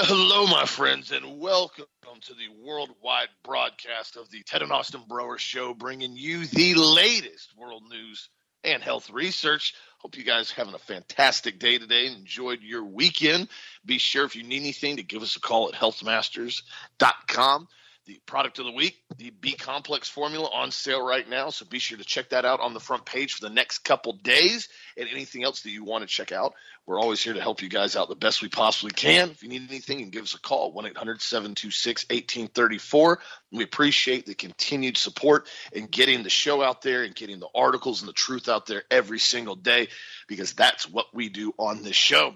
[0.00, 1.84] Well, hello, my friends, and welcome
[2.22, 7.54] to the worldwide broadcast of the Ted and Austin Broer Show, bringing you the latest
[7.54, 8.30] world news
[8.64, 9.74] and health research.
[9.98, 13.48] Hope you guys having a fantastic day today and enjoyed your weekend.
[13.84, 17.68] Be sure if you need anything to give us a call at healthmasters.com
[18.10, 21.50] the product of the week, the B complex formula on sale right now.
[21.50, 24.14] So be sure to check that out on the front page for the next couple
[24.14, 26.54] days and anything else that you want to check out.
[26.86, 29.30] We're always here to help you guys out the best we possibly can.
[29.30, 33.20] If you need anything, and give us a call 1 800 726 1834.
[33.52, 38.02] We appreciate the continued support and getting the show out there and getting the articles
[38.02, 39.86] and the truth out there every single day
[40.26, 42.34] because that's what we do on this show.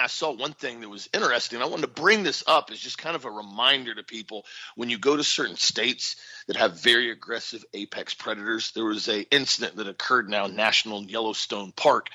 [0.00, 1.60] I saw one thing that was interesting.
[1.60, 4.44] I wanted to bring this up as just kind of a reminder to people
[4.76, 8.72] when you go to certain states that have very aggressive apex predators.
[8.72, 12.08] There was a incident that occurred now in National Yellowstone Park,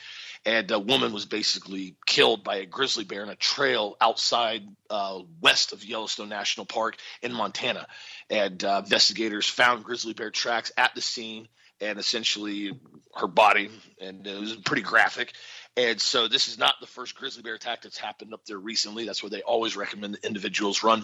[0.46, 5.20] and a woman was basically killed by a grizzly bear in a trail outside uh,
[5.42, 7.88] west of Yellowstone National Park in Montana.
[8.30, 11.48] And uh, investigators found grizzly bear tracks at the scene
[11.82, 12.80] and essentially
[13.16, 15.34] her body, and it was pretty graphic.
[15.76, 19.06] And so this is not the first grizzly bear attack that's happened up there recently.
[19.06, 21.04] That's where they always recommend individuals run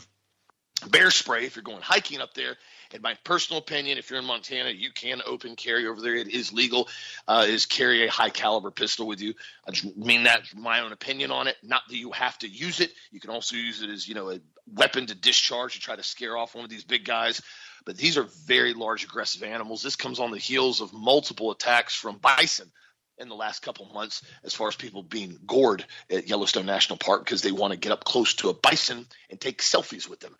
[0.87, 2.55] bear spray if you're going hiking up there.
[2.91, 6.15] In my personal opinion, if you're in Montana, you can open carry over there.
[6.15, 6.87] It is legal.
[7.27, 9.33] Uh, is carry a high caliber pistol with you.
[9.67, 11.57] I just mean that my own opinion on it.
[11.63, 12.91] Not that you have to use it.
[13.11, 14.39] You can also use it as you know a
[14.73, 17.41] weapon to discharge to try to scare off one of these big guys.
[17.85, 19.81] But these are very large, aggressive animals.
[19.81, 22.71] This comes on the heels of multiple attacks from bison
[23.19, 27.23] in the last couple months as far as people being gored at Yellowstone National Park
[27.23, 30.35] because they want to get up close to a bison and take selfies with them.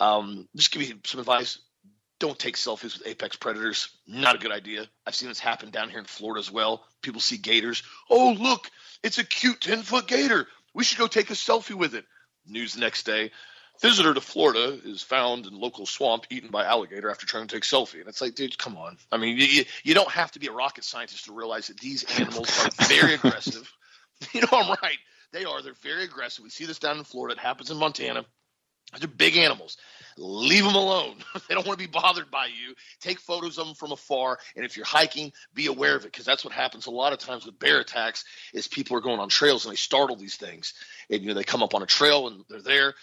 [0.00, 1.58] Um, just give you some advice.
[2.18, 3.88] Don't take selfies with apex predators.
[4.06, 4.86] Not a good idea.
[5.06, 6.84] I've seen this happen down here in Florida as well.
[7.02, 7.82] People see gators.
[8.08, 8.70] Oh, look,
[9.02, 10.46] it's a cute 10 foot gator.
[10.74, 12.04] We should go take a selfie with it.
[12.46, 13.30] News the next day.
[13.80, 17.64] Visitor to Florida is found in local swamp eaten by alligator after trying to take
[17.64, 18.00] selfie.
[18.00, 18.96] And it's like, dude, come on.
[19.10, 22.04] I mean, you, you don't have to be a rocket scientist to realize that these
[22.18, 23.70] animals are very aggressive.
[24.32, 24.98] You know, I'm right.
[25.32, 25.62] They are.
[25.62, 26.44] They're very aggressive.
[26.44, 27.34] We see this down in Florida.
[27.34, 28.24] It happens in Montana.
[28.98, 29.78] They're big animals.
[30.18, 31.16] Leave them alone.
[31.48, 32.74] they don't want to be bothered by you.
[33.00, 34.38] Take photos of them from afar.
[34.54, 37.18] And if you're hiking, be aware of it because that's what happens a lot of
[37.18, 40.74] times with bear attacks is people are going on trails and they startle these things.
[41.10, 42.94] And you know they come up on a trail and they're there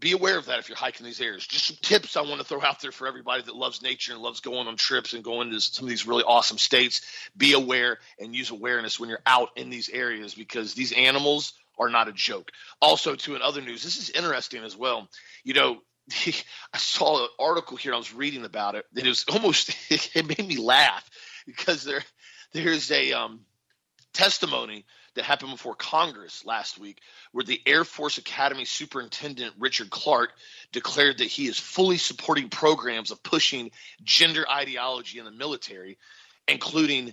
[0.00, 1.46] be aware of that if you're hiking these areas.
[1.46, 4.22] Just some tips I want to throw out there for everybody that loves nature and
[4.22, 7.02] loves going on trips and going to some of these really awesome states.
[7.36, 11.90] Be aware and use awareness when you're out in these areas because these animals are
[11.90, 12.50] not a joke.
[12.80, 15.08] Also, to in other news, this is interesting as well.
[15.44, 15.82] You know,
[16.72, 17.94] I saw an article here.
[17.94, 18.86] I was reading about it.
[18.96, 21.08] And it was almost it made me laugh
[21.46, 22.02] because there
[22.52, 23.40] there's a um,
[24.12, 24.86] testimony
[25.20, 30.30] that happened before Congress last week, where the Air Force Academy Superintendent Richard Clark
[30.72, 33.70] declared that he is fully supporting programs of pushing
[34.02, 35.98] gender ideology in the military,
[36.48, 37.12] including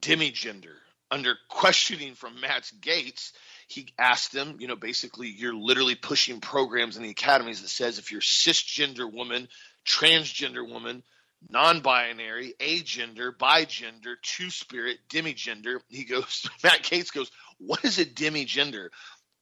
[0.00, 0.76] demigender.
[1.10, 3.32] Under questioning from Matt Gaetz,
[3.66, 7.98] he asked them, you know, basically, you're literally pushing programs in the academies that says
[7.98, 9.48] if you're cisgender woman,
[9.84, 11.02] transgender woman,
[11.48, 15.80] non-binary, agender, bigender, two-spirit, demigender.
[15.88, 18.88] He goes, Matt Gaetz goes, what is a demigender?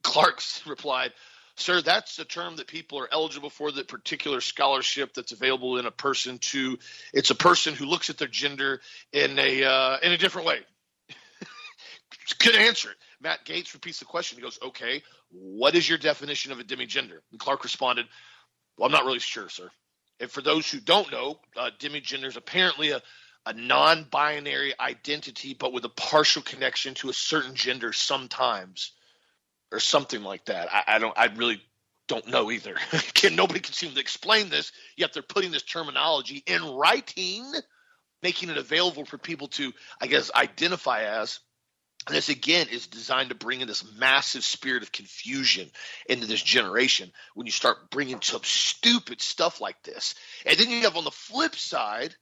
[0.03, 1.11] Clark's replied,
[1.55, 5.85] Sir, that's a term that people are eligible for that particular scholarship that's available in
[5.85, 6.79] a person to
[7.13, 8.79] it's a person who looks at their gender
[9.11, 10.59] in a uh, in a different way.
[12.39, 12.89] Good answer.
[13.21, 14.37] Matt Gaetz repeats the question.
[14.37, 17.19] He goes, Okay, what is your definition of a demigender?
[17.31, 18.05] And Clark responded,
[18.77, 19.69] Well, I'm not really sure, sir.
[20.19, 23.01] And for those who don't know, uh, demigender is apparently a,
[23.45, 28.91] a non binary identity, but with a partial connection to a certain gender sometimes,
[29.71, 30.67] or something like that.
[30.71, 31.61] I, I don't, I really
[32.07, 32.75] don't know either.
[33.13, 37.49] can, nobody can seem to explain this, yet they're putting this terminology in writing,
[38.21, 41.39] making it available for people to, I guess, identify as.
[42.09, 45.69] And this again is designed to bring in this massive spirit of confusion
[46.07, 50.15] into this generation when you start bringing some stupid stuff like this.
[50.43, 52.15] And then you have on the flip side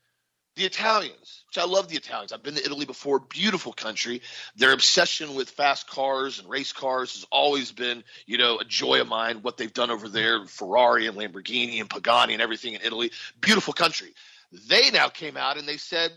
[0.58, 2.34] the Italians, which I love the Italians.
[2.34, 4.24] I've been to Italy before, beautiful country.
[4.58, 9.00] Their obsession with fast cars and race cars has always been, you know, a joy
[9.00, 9.38] of mine.
[9.42, 13.74] What they've done over there, Ferrari and Lamborghini and Pagani and everything in Italy, beautiful
[13.74, 14.14] country.
[14.68, 16.12] They now came out and they said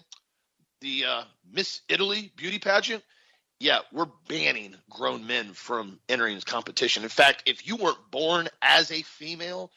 [0.81, 1.23] the uh,
[1.53, 3.05] Miss Italy beauty pageant
[3.61, 7.03] yeah, we're banning grown men from entering this competition.
[7.03, 9.71] In fact, if you weren't born as a female,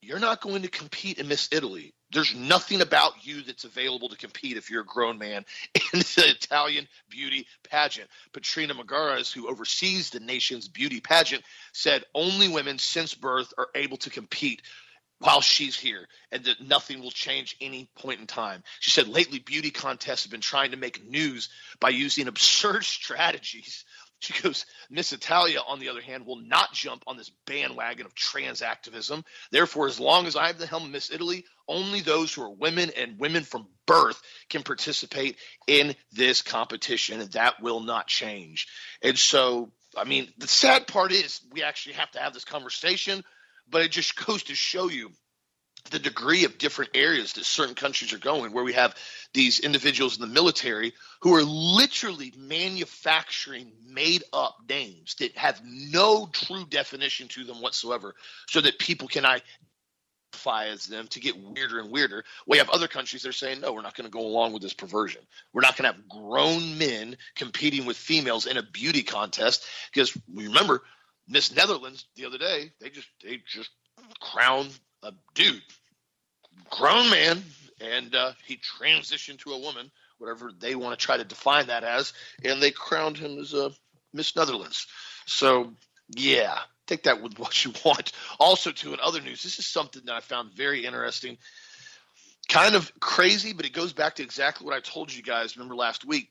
[0.00, 1.94] you're not going to compete in Miss Italy.
[2.12, 5.44] there's nothing about you that's available to compete if you're a grown man
[5.74, 8.08] in the Italian beauty pageant.
[8.32, 11.42] Patrina Megares, who oversees the nation's beauty pageant,
[11.72, 14.62] said only women since birth are able to compete
[15.18, 18.62] while she's here and that nothing will change any point in time.
[18.80, 21.48] She said lately beauty contests have been trying to make news
[21.80, 23.84] by using absurd strategies
[24.24, 28.14] she goes, Miss Italia, on the other hand, will not jump on this bandwagon of
[28.14, 29.24] trans activism.
[29.50, 32.50] Therefore, as long as I have the helm of Miss Italy, only those who are
[32.50, 35.36] women and women from birth can participate
[35.66, 38.68] in this competition, and that will not change.
[39.02, 43.24] And so, I mean, the sad part is we actually have to have this conversation,
[43.68, 45.10] but it just goes to show you
[45.90, 48.94] the degree of different areas that certain countries are going, where we have
[49.34, 56.26] these individuals in the military who are literally manufacturing made up names that have no
[56.32, 58.14] true definition to them whatsoever,
[58.48, 62.24] so that people can identify as them to get weirder and weirder.
[62.46, 64.62] We have other countries that are saying, no, we're not going to go along with
[64.62, 65.22] this perversion.
[65.52, 70.16] We're not going to have grown men competing with females in a beauty contest because
[70.32, 70.82] remember,
[71.28, 73.70] Miss Netherlands the other day, they just they just
[74.20, 74.70] crowned
[75.02, 75.62] a dude,
[76.70, 77.42] grown man,
[77.80, 81.84] and uh, he transitioned to a woman, whatever they want to try to define that
[81.84, 82.12] as,
[82.44, 83.70] and they crowned him as a
[84.12, 84.86] Miss Netherlands.
[85.26, 85.72] So
[86.08, 88.12] yeah, take that with what you want.
[88.38, 91.38] Also, too, in other news, this is something that I found very interesting.
[92.48, 95.56] Kind of crazy, but it goes back to exactly what I told you guys.
[95.56, 96.30] Remember last week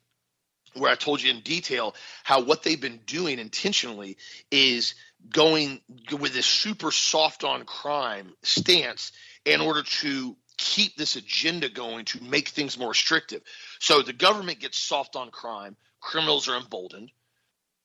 [0.75, 4.17] where I told you in detail how what they've been doing intentionally
[4.51, 4.95] is
[5.29, 5.81] going
[6.19, 9.11] with this super soft on crime stance
[9.45, 13.41] in order to keep this agenda going to make things more restrictive.
[13.79, 17.11] So the government gets soft on crime, criminals are emboldened,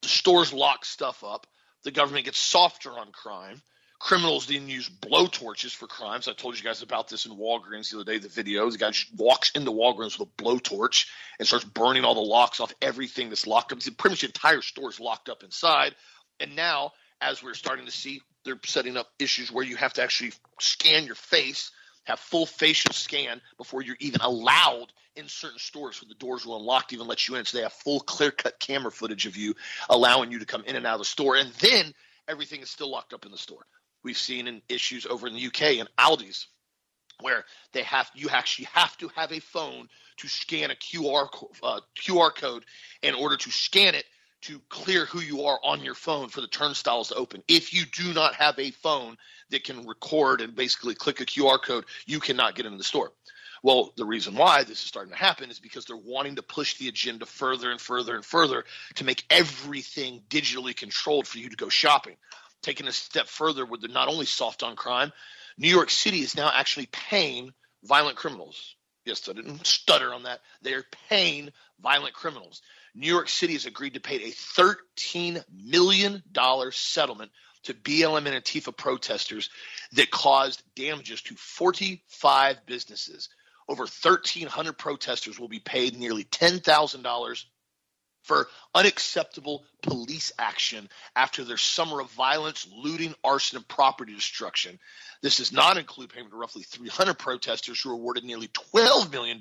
[0.01, 1.47] the stores lock stuff up,
[1.83, 3.61] the government gets softer on crime.
[3.99, 6.29] Criminals didn't use blowtorches for crimes.
[6.29, 8.69] I told you guys about this in Walgreens the other day, the video.
[8.69, 11.07] The guy just walks into Walgreens with a blowtorch
[11.37, 13.79] and starts burning all the locks off everything that's locked up.
[13.97, 15.95] Pretty much the entire store is locked up inside.
[16.39, 20.03] And now as we're starting to see, they're setting up issues where you have to
[20.03, 21.71] actually scan your face,
[22.05, 26.57] have full facial scan before you're even allowed in certain stores so the doors will
[26.57, 27.43] unlock to even let you in.
[27.43, 29.55] So they have full clear cut camera footage of you,
[29.89, 31.35] allowing you to come in and out of the store.
[31.35, 31.93] And then
[32.27, 33.65] everything is still locked up in the store.
[34.03, 36.47] We've seen in issues over in the UK and Aldi's
[37.21, 41.27] where they have you actually have to have a phone to scan a QR
[41.63, 42.65] uh, QR code
[43.01, 44.05] in order to scan it
[44.41, 47.43] to clear who you are on your phone for the turnstiles to open.
[47.47, 49.17] If you do not have a phone
[49.49, 53.11] that can record and basically click a QR code, you cannot get into the store.
[53.61, 56.77] Well, the reason why this is starting to happen is because they're wanting to push
[56.77, 58.63] the agenda further and further and further
[58.95, 62.15] to make everything digitally controlled for you to go shopping.
[62.61, 65.11] Taking a step further, where they're not only soft on crime,
[65.57, 67.53] New York City is now actually paying
[67.83, 68.75] violent criminals.
[69.05, 70.41] Yes, I didn't stutter on that.
[70.61, 71.51] They're paying
[71.81, 72.61] violent criminals.
[72.95, 76.23] New York City has agreed to pay a $13 million
[76.71, 77.31] settlement
[77.63, 79.49] to BLM and Antifa protesters
[79.93, 83.29] that caused damages to 45 businesses.
[83.67, 87.45] Over 1,300 protesters will be paid nearly $10,000
[88.23, 94.79] for unacceptable police action after their summer of violence, looting, arson, and property destruction.
[95.21, 99.39] This does not include payment to roughly 300 protesters who were awarded nearly $12 million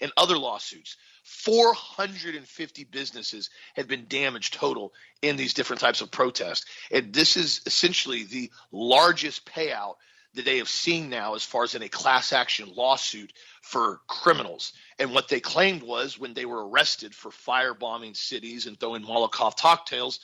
[0.00, 0.96] in other lawsuits.
[1.24, 6.64] 450 businesses have been damaged total in these different types of protests.
[6.90, 9.94] And this is essentially the largest payout
[10.34, 13.32] that they have seen now as far as in a class action lawsuit
[13.62, 14.72] for criminals.
[14.98, 19.56] And what they claimed was when they were arrested for firebombing cities and throwing Molotov
[19.56, 20.20] cocktails,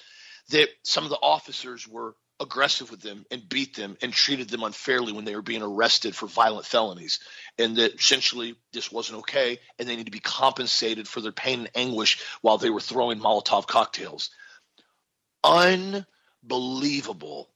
[0.51, 4.63] that some of the officers were aggressive with them and beat them and treated them
[4.63, 7.19] unfairly when they were being arrested for violent felonies.
[7.59, 11.61] And that essentially this wasn't okay and they need to be compensated for their pain
[11.61, 14.31] and anguish while they were throwing Molotov cocktails.
[15.43, 17.49] Unbelievable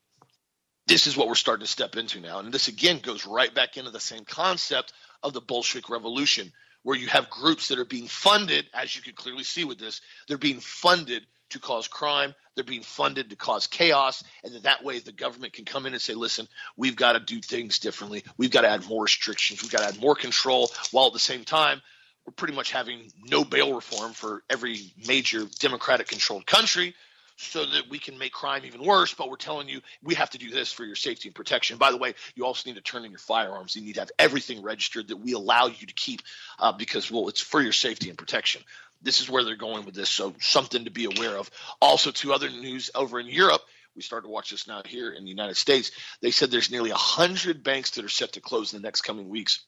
[0.90, 2.40] this is what we're starting to step into now.
[2.40, 4.92] And this again goes right back into the same concept
[5.22, 9.12] of the Bolshevik Revolution, where you have groups that are being funded, as you can
[9.12, 13.68] clearly see with this, they're being funded to cause crime, they're being funded to cause
[13.68, 17.20] chaos, and that way the government can come in and say, listen, we've got to
[17.20, 18.24] do things differently.
[18.36, 21.20] We've got to add more restrictions, we've got to add more control, while at the
[21.20, 21.80] same time,
[22.26, 26.94] we're pretty much having no bail reform for every major democratic controlled country
[27.40, 29.14] so that we can make crime even worse.
[29.14, 31.78] But we're telling you we have to do this for your safety and protection.
[31.78, 33.74] By the way, you also need to turn in your firearms.
[33.74, 36.22] You need to have everything registered that we allow you to keep
[36.58, 38.62] uh, because, well, it's for your safety and protection.
[39.02, 40.10] This is where they're going with this.
[40.10, 41.50] So something to be aware of.
[41.80, 43.62] Also, to other news over in Europe.
[43.96, 45.90] We started to watch this now here in the United States.
[46.22, 49.28] They said there's nearly 100 banks that are set to close in the next coming
[49.28, 49.64] weeks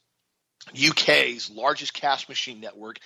[0.71, 2.99] UK's largest cash machine network,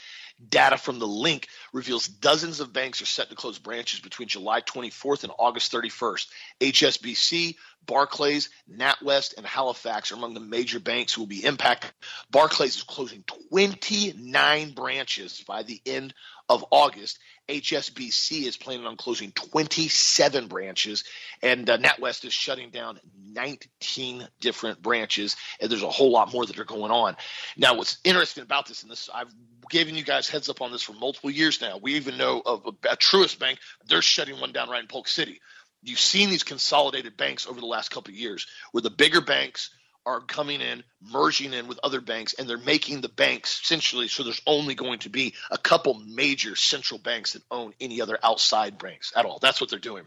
[0.49, 4.61] data from the link reveals dozens of banks are set to close branches between July
[4.61, 6.27] 24th and August 31st.
[6.61, 11.91] HSBC, Barclays, NatWest, and Halifax are among the major banks who will be impacted.
[12.31, 16.15] Barclays is closing 29 branches by the end
[16.49, 17.19] of August.
[17.49, 21.05] HSBC is planning on closing 27 branches,
[21.43, 22.99] and uh, NatWest is shutting down
[23.33, 27.17] 19 different branches, and there's a whole lot more that are going on.
[27.57, 29.33] Now, what's interesting about this, and this I've
[29.71, 31.79] given you guys heads up on this for multiple years now.
[31.81, 35.07] We even know of a, a Truist Bank; they're shutting one down right in Polk
[35.07, 35.41] City.
[35.83, 39.71] You've seen these consolidated banks over the last couple of years, where the bigger banks
[40.07, 44.23] are coming in, merging in with other banks, and they're making the banks essentially so
[44.23, 48.79] there's only going to be a couple major central banks that own any other outside
[48.79, 49.39] banks at all.
[49.41, 50.07] That's what they're doing.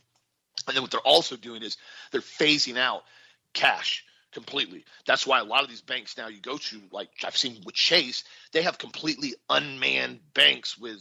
[0.68, 1.78] And then what they're also doing is
[2.12, 3.04] they're phasing out
[3.54, 4.86] cash completely.
[5.06, 7.76] That's why a lot of these banks now you go to, like I've seen with
[7.76, 11.00] Chase, they have completely unmanned banks with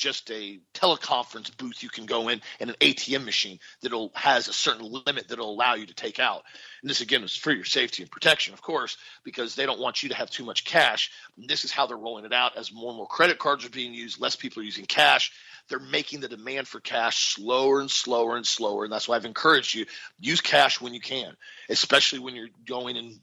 [0.00, 4.52] just a teleconference booth you can go in and an ATM machine that'll has a
[4.52, 6.42] certain limit that'll allow you to take out.
[6.80, 10.02] And this again is for your safety and protection, of course, because they don't want
[10.02, 11.12] you to have too much cash.
[11.36, 13.70] And this is how they're rolling it out as more and more credit cards are
[13.70, 15.32] being used, less people are using cash.
[15.68, 18.84] They're making the demand for cash slower and slower and slower.
[18.84, 19.84] And that's why I've encouraged you
[20.18, 21.36] use cash when you can,
[21.68, 23.20] especially when you're going and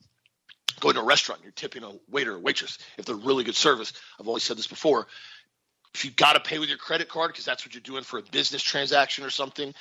[0.79, 3.93] going to a restaurant, you're tipping a waiter or waitress if they're really good service.
[4.19, 5.07] I've always said this before
[5.93, 8.19] if you've got to pay with your credit card because that's what you're doing for
[8.19, 9.73] a business transaction or something,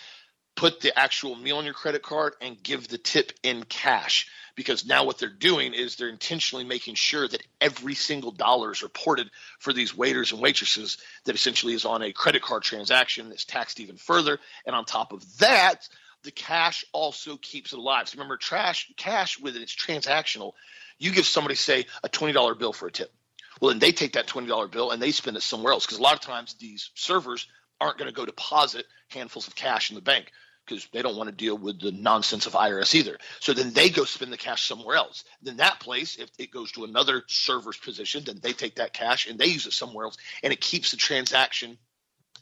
[0.54, 4.28] put the actual meal on your credit card and give the tip in cash.
[4.54, 8.82] Because now what they're doing is they're intentionally making sure that every single dollar is
[8.82, 10.96] reported for these waiters and waitresses
[11.26, 14.38] that essentially is on a credit card transaction that's taxed even further.
[14.64, 15.88] And on top of that
[16.22, 18.08] the cash also keeps it alive.
[18.08, 20.54] So remember trash cash with it, it's transactional
[20.98, 23.12] you give somebody say a $20 bill for a tip
[23.60, 26.02] well, then they take that $20 bill and they spend it somewhere else because a
[26.02, 27.46] lot of times these servers
[27.80, 30.32] aren't going to go deposit handfuls of cash in the bank
[30.66, 33.18] because they don't want to deal with the nonsense of IRS either.
[33.40, 35.24] So then they go spend the cash somewhere else.
[35.42, 39.28] Then that place, if it goes to another server's position, then they take that cash
[39.28, 41.78] and they use it somewhere else, and it keeps the transaction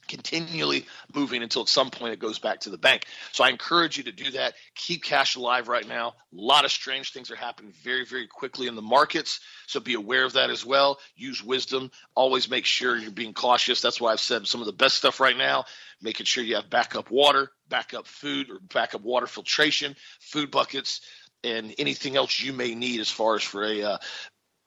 [0.09, 3.05] continually moving until at some point it goes back to the bank.
[3.33, 4.55] So I encourage you to do that.
[4.75, 6.09] Keep cash alive right now.
[6.09, 9.41] A lot of strange things are happening very, very quickly in the markets.
[9.67, 10.99] So be aware of that as well.
[11.17, 11.91] Use wisdom.
[12.15, 13.81] Always make sure you're being cautious.
[13.81, 15.65] That's why I've said some of the best stuff right now,
[16.01, 21.01] making sure you have backup water, backup food, or backup water filtration, food buckets,
[21.43, 23.99] and anything else you may need as far as for a uh,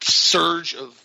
[0.02, 1.04] surge of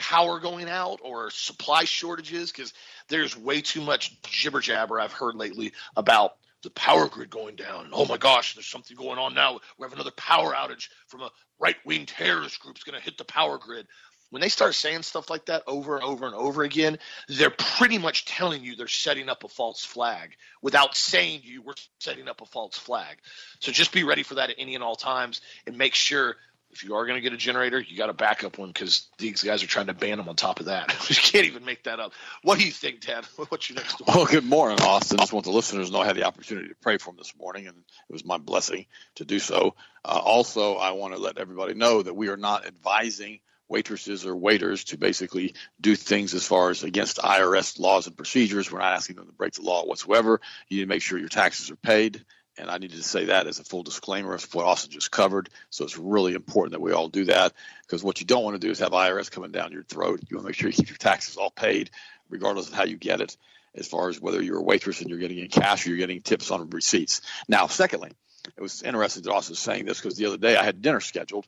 [0.00, 2.72] power going out or supply shortages because
[3.08, 7.90] there's way too much jibber jabber I've heard lately about the power grid going down.
[7.92, 9.60] Oh my gosh, there's something going on now.
[9.78, 13.18] We have another power outage from a right wing terrorist group is going to hit
[13.18, 13.86] the power grid.
[14.30, 17.98] When they start saying stuff like that over and over and over again, they're pretty
[17.98, 22.40] much telling you they're setting up a false flag without saying you we're setting up
[22.40, 23.16] a false flag.
[23.58, 26.36] So just be ready for that at any and all times and make sure
[26.72, 29.42] if you are going to get a generator, you got to backup one because these
[29.42, 30.94] guys are trying to ban them on top of that.
[31.10, 32.12] you can't even make that up.
[32.42, 33.24] What do you think, Dad?
[33.48, 34.16] What's your next one?
[34.16, 35.18] Well, good morning, Austin.
[35.18, 37.16] I just want the listeners to know I had the opportunity to pray for them
[37.18, 38.86] this morning, and it was my blessing
[39.16, 39.74] to do so.
[40.04, 44.34] Uh, also, I want to let everybody know that we are not advising waitresses or
[44.34, 48.70] waiters to basically do things as far as against IRS laws and procedures.
[48.70, 50.40] We're not asking them to break the law whatsoever.
[50.68, 52.24] You need to make sure your taxes are paid
[52.60, 55.48] and I needed to say that as a full disclaimer of what Austin just covered.
[55.70, 57.52] So it's really important that we all do that
[57.82, 60.20] because what you don't want to do is have IRS coming down your throat.
[60.28, 61.90] You want to make sure you keep your taxes all paid,
[62.28, 63.36] regardless of how you get it,
[63.74, 66.20] as far as whether you're a waitress and you're getting in cash or you're getting
[66.20, 67.22] tips on receipts.
[67.48, 68.10] Now, secondly,
[68.56, 71.00] it was interesting that Austin was saying this because the other day I had dinner
[71.00, 71.46] scheduled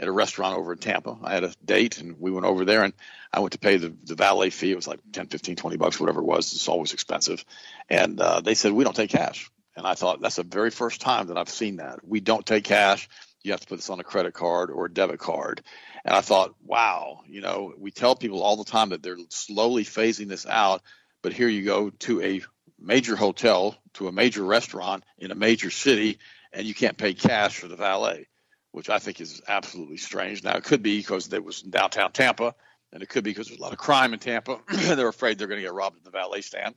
[0.00, 1.16] at a restaurant over in Tampa.
[1.22, 2.94] I had a date and we went over there and
[3.32, 4.72] I went to pay the, the valet fee.
[4.72, 6.52] It was like 10, 15, 20 bucks, whatever it was.
[6.52, 7.44] It's always expensive.
[7.88, 9.50] And uh, they said, we don't take cash.
[9.76, 12.06] And I thought that's the very first time that I've seen that.
[12.06, 13.08] We don't take cash.
[13.42, 15.62] You have to put this on a credit card or a debit card.
[16.04, 19.84] And I thought, wow, you know, we tell people all the time that they're slowly
[19.84, 20.82] phasing this out,
[21.22, 22.42] but here you go to a
[22.78, 26.18] major hotel, to a major restaurant in a major city,
[26.52, 28.28] and you can't pay cash for the valet,
[28.72, 30.44] which I think is absolutely strange.
[30.44, 32.54] Now, it could be because it was in downtown Tampa,
[32.92, 34.60] and it could be because there's a lot of crime in Tampa.
[34.68, 36.74] And they're afraid they're going to get robbed at the valet stand.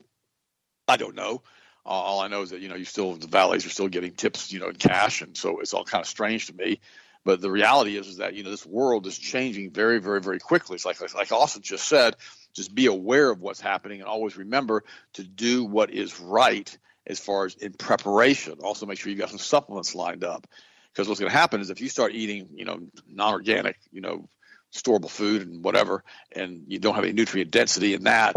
[0.88, 1.44] I don't know
[1.88, 4.51] all I know is that you know you still the valets are still getting tips
[4.51, 6.79] you know in cash, and so it's all kind of strange to me.
[7.24, 10.39] But the reality is, is that you know this world is changing very, very, very
[10.39, 10.75] quickly.
[10.75, 12.15] It's like like Austin just said,
[12.53, 17.20] just be aware of what's happening and always remember to do what is right as
[17.20, 18.60] far as in preparation.
[18.63, 20.48] Also, make sure you got some supplements lined up
[20.91, 24.27] because what's going to happen is if you start eating, you know, non-organic, you know,
[24.74, 28.36] storable food and whatever, and you don't have any nutrient density in that,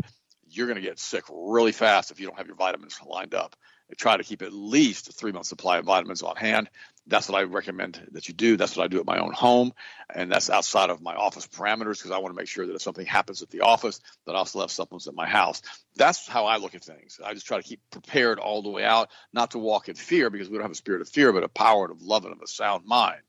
[0.50, 3.57] you're going to get sick really fast if you don't have your vitamins lined up.
[3.90, 6.71] I try to keep at least a three month supply of vitamins on hand.
[7.07, 8.57] That's what I recommend that you do.
[8.57, 9.73] That's what I do at my own home,
[10.14, 12.83] and that's outside of my office parameters because I want to make sure that if
[12.83, 15.62] something happens at the office, that I still have supplements at my house.
[15.97, 17.19] That's how I look at things.
[17.25, 20.30] I just try to keep prepared all the way out, not to walk in fear
[20.30, 22.42] because we don't have a spirit of fear, but a power of love and of
[22.42, 23.23] a sound mind.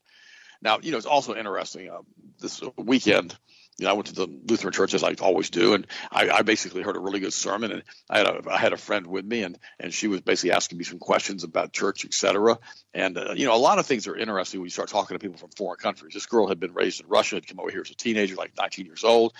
[0.60, 1.90] Now, you know, it's also interesting.
[1.90, 2.02] Uh,
[2.40, 3.36] this weekend,
[3.78, 6.42] you know, I went to the Lutheran church as I always do, and I, I
[6.42, 7.72] basically heard a really good sermon.
[7.72, 10.52] And I had a I had a friend with me, and and she was basically
[10.52, 12.58] asking me some questions about church, etc.
[12.92, 15.18] And uh, you know, a lot of things are interesting when you start talking to
[15.18, 16.14] people from foreign countries.
[16.14, 18.52] This girl had been raised in Russia, had come over here as a teenager, like
[18.58, 19.32] 19 years old,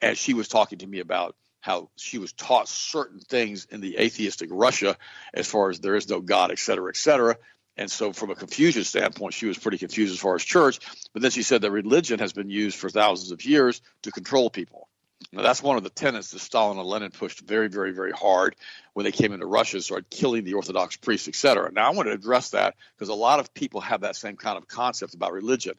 [0.00, 3.98] and she was talking to me about how she was taught certain things in the
[3.98, 4.96] atheistic Russia,
[5.32, 7.36] as far as there is no God, et cetera, et cetera.
[7.76, 10.78] And so, from a confusion standpoint, she was pretty confused as far as church.
[11.12, 14.50] But then she said that religion has been used for thousands of years to control
[14.50, 14.88] people.
[15.32, 18.56] Now, that's one of the tenets that Stalin and Lenin pushed very, very, very hard
[18.92, 21.72] when they came into Russia and started killing the Orthodox priests, et cetera.
[21.72, 24.58] Now, I want to address that because a lot of people have that same kind
[24.58, 25.74] of concept about religion.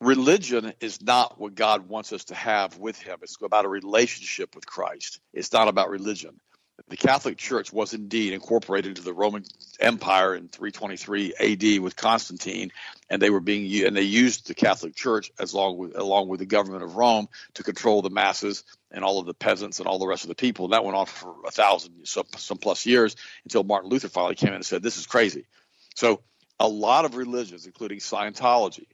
[0.00, 3.18] Religion is not what God wants us to have with Him.
[3.22, 5.20] It's about a relationship with Christ.
[5.34, 6.40] It's not about religion
[6.88, 9.44] the Catholic Church was indeed incorporated into the Roman
[9.78, 12.72] Empire in 323 AD with Constantine,
[13.08, 16.40] and they were being and they used the Catholic Church as long with along with
[16.40, 19.98] the government of Rome to control the masses and all of the peasants and all
[19.98, 20.66] the rest of the people.
[20.66, 24.34] And that went on for a thousand some, some plus years until Martin Luther finally
[24.34, 25.46] came in and said, "This is crazy."
[25.94, 26.22] So
[26.58, 28.86] a lot of religions, including Scientology,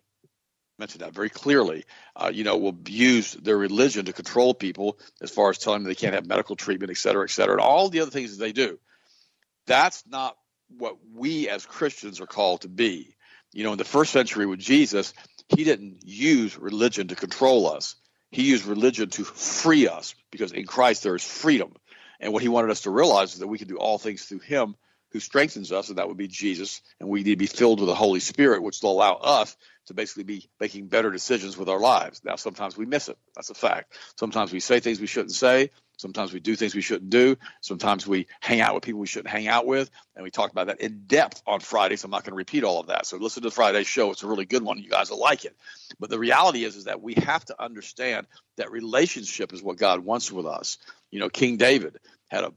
[0.78, 5.30] mentioned that very clearly, uh, you know, will use their religion to control people as
[5.30, 7.88] far as telling them they can't have medical treatment, et cetera, et cetera, and all
[7.88, 8.78] the other things that they do.
[9.66, 10.36] That's not
[10.76, 13.16] what we as Christians are called to be.
[13.52, 15.14] You know, in the first century with Jesus,
[15.48, 17.94] he didn't use religion to control us.
[18.30, 21.72] He used religion to free us because in Christ there is freedom.
[22.20, 24.40] And what he wanted us to realize is that we can do all things through
[24.40, 24.74] him
[25.12, 26.82] who strengthens us, and that would be Jesus.
[27.00, 29.94] And we need to be filled with the Holy Spirit, which will allow us to
[29.94, 32.22] basically be making better decisions with our lives.
[32.24, 33.18] Now, sometimes we miss it.
[33.34, 33.94] That's a fact.
[34.18, 35.70] Sometimes we say things we shouldn't say.
[35.98, 37.36] Sometimes we do things we shouldn't do.
[37.62, 39.90] Sometimes we hang out with people we shouldn't hang out with.
[40.14, 42.64] And we talked about that in depth on Friday, so I'm not going to repeat
[42.64, 43.06] all of that.
[43.06, 44.10] So listen to Friday's show.
[44.10, 44.78] It's a really good one.
[44.78, 45.56] You guys will like it.
[45.98, 50.00] But the reality is, is that we have to understand that relationship is what God
[50.00, 50.76] wants with us.
[51.10, 52.52] You know, King David had a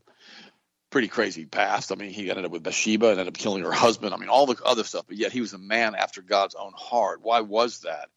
[0.89, 1.91] pretty crazy past.
[1.91, 4.13] I mean, he ended up with Bathsheba and ended up killing her husband.
[4.13, 6.73] I mean, all the other stuff, but yet he was a man after God's own
[6.75, 7.19] heart.
[7.21, 8.09] Why was that?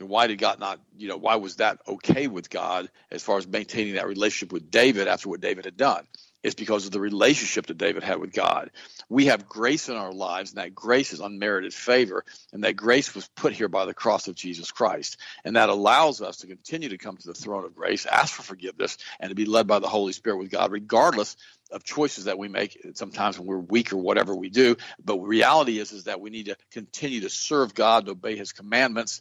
[0.00, 3.38] And why did God not, you know, why was that okay with God as far
[3.38, 6.06] as maintaining that relationship with David after what David had done?
[6.46, 8.70] It's because of the relationship that David had with God.
[9.08, 13.16] We have grace in our lives, and that grace is unmerited favor, and that grace
[13.16, 15.16] was put here by the cross of Jesus Christ.
[15.44, 18.42] And that allows us to continue to come to the throne of grace, ask for
[18.42, 21.36] forgiveness, and to be led by the Holy Spirit with God, regardless
[21.72, 25.80] of choices that we make sometimes when we're weak or whatever we do but reality
[25.80, 29.20] is is that we need to continue to serve god to obey his commandments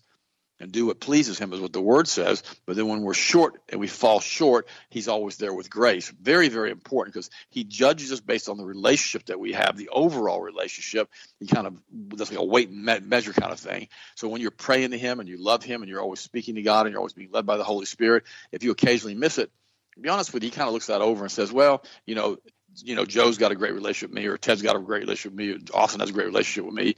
[0.60, 3.62] and do what pleases him is what the word says but then when we're short
[3.70, 8.12] and we fall short he's always there with grace very very important because he judges
[8.12, 12.32] us based on the relationship that we have the overall relationship he kind of that's
[12.32, 15.30] like a weight and measure kind of thing so when you're praying to him and
[15.30, 17.58] you love him and you're always speaking to god and you're always being led by
[17.58, 19.52] the holy spirit if you occasionally miss it
[20.00, 22.38] be honest with you, he kind of looks that over and says, well, you know,
[22.84, 25.32] you know, Joe's got a great relationship with me, or Ted's got a great relationship
[25.32, 26.96] with me, or Austin has a great relationship with me.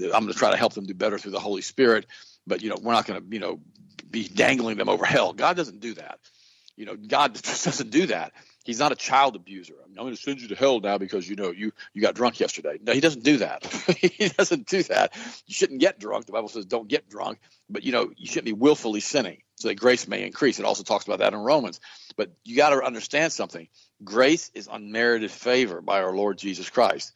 [0.00, 2.06] I'm going to try to help them do better through the Holy Spirit.
[2.50, 3.60] But, you know, we're not going to, you know,
[4.10, 5.32] be dangling them over hell.
[5.32, 6.18] God doesn't do that.
[6.76, 8.32] You know, God just doesn't do that.
[8.64, 9.74] He's not a child abuser.
[9.80, 12.14] I I'm going to send you to hell now because you know you you got
[12.14, 12.78] drunk yesterday.
[12.82, 13.64] No, he doesn't do that.
[13.98, 15.14] he doesn't do that.
[15.46, 16.26] You shouldn't get drunk.
[16.26, 19.68] The Bible says don't get drunk, but you know you shouldn't be willfully sinning so
[19.68, 20.58] that grace may increase.
[20.58, 21.80] It also talks about that in Romans.
[22.16, 23.68] But you got to understand something.
[24.02, 27.12] Grace is unmerited favor by our Lord Jesus Christ.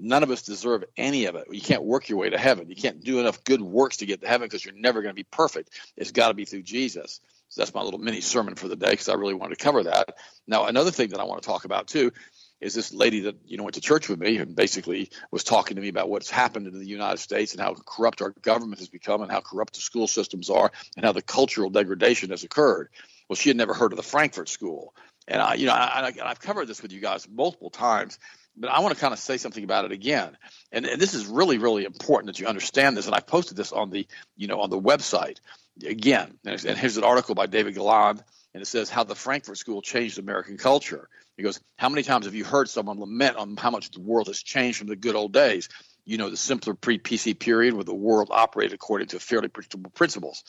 [0.00, 1.48] None of us deserve any of it.
[1.50, 2.68] You can't work your way to heaven.
[2.68, 5.16] You can't do enough good works to get to heaven because you're never going to
[5.16, 5.70] be perfect.
[5.96, 7.20] It's got to be through Jesus.
[7.48, 9.84] So that's my little mini sermon for the day because I really wanted to cover
[9.84, 10.16] that.
[10.46, 12.12] Now, another thing that I want to talk about too
[12.60, 15.76] is this lady that you know went to church with me and basically was talking
[15.76, 18.88] to me about what's happened in the United States and how corrupt our government has
[18.88, 22.88] become and how corrupt the school systems are and how the cultural degradation has occurred.
[23.28, 24.94] Well, she had never heard of the Frankfurt School,
[25.26, 28.18] and I, you know, I, have covered this with you guys multiple times,
[28.58, 30.36] but I want to kind of say something about it again.
[30.72, 33.06] And, and this is really, really important that you understand this.
[33.06, 35.38] And I posted this on the, you know, on the website
[35.86, 36.38] again.
[36.44, 38.22] And here's an article by David Galland,
[38.54, 41.08] and it says how the Frankfurt School changed American culture.
[41.36, 44.26] He goes, How many times have you heard someone lament on how much the world
[44.26, 45.68] has changed from the good old days?
[46.04, 49.90] You know, the simpler pre PC period where the world operated according to fairly predictable
[49.90, 50.42] principles.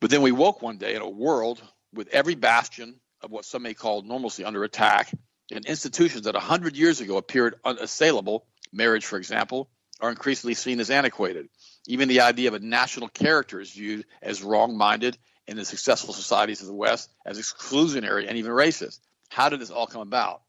[0.00, 3.62] But then we woke one day in a world with every bastion of what some
[3.62, 5.10] may call normalcy under attack,
[5.50, 9.68] and institutions that 100 years ago appeared unassailable, marriage, for example,
[10.00, 11.48] are increasingly seen as antiquated.
[11.86, 16.14] Even the idea of a national character is viewed as wrong minded in the successful
[16.14, 19.00] societies of the West as exclusionary and even racist.
[19.28, 20.42] How did this all come about?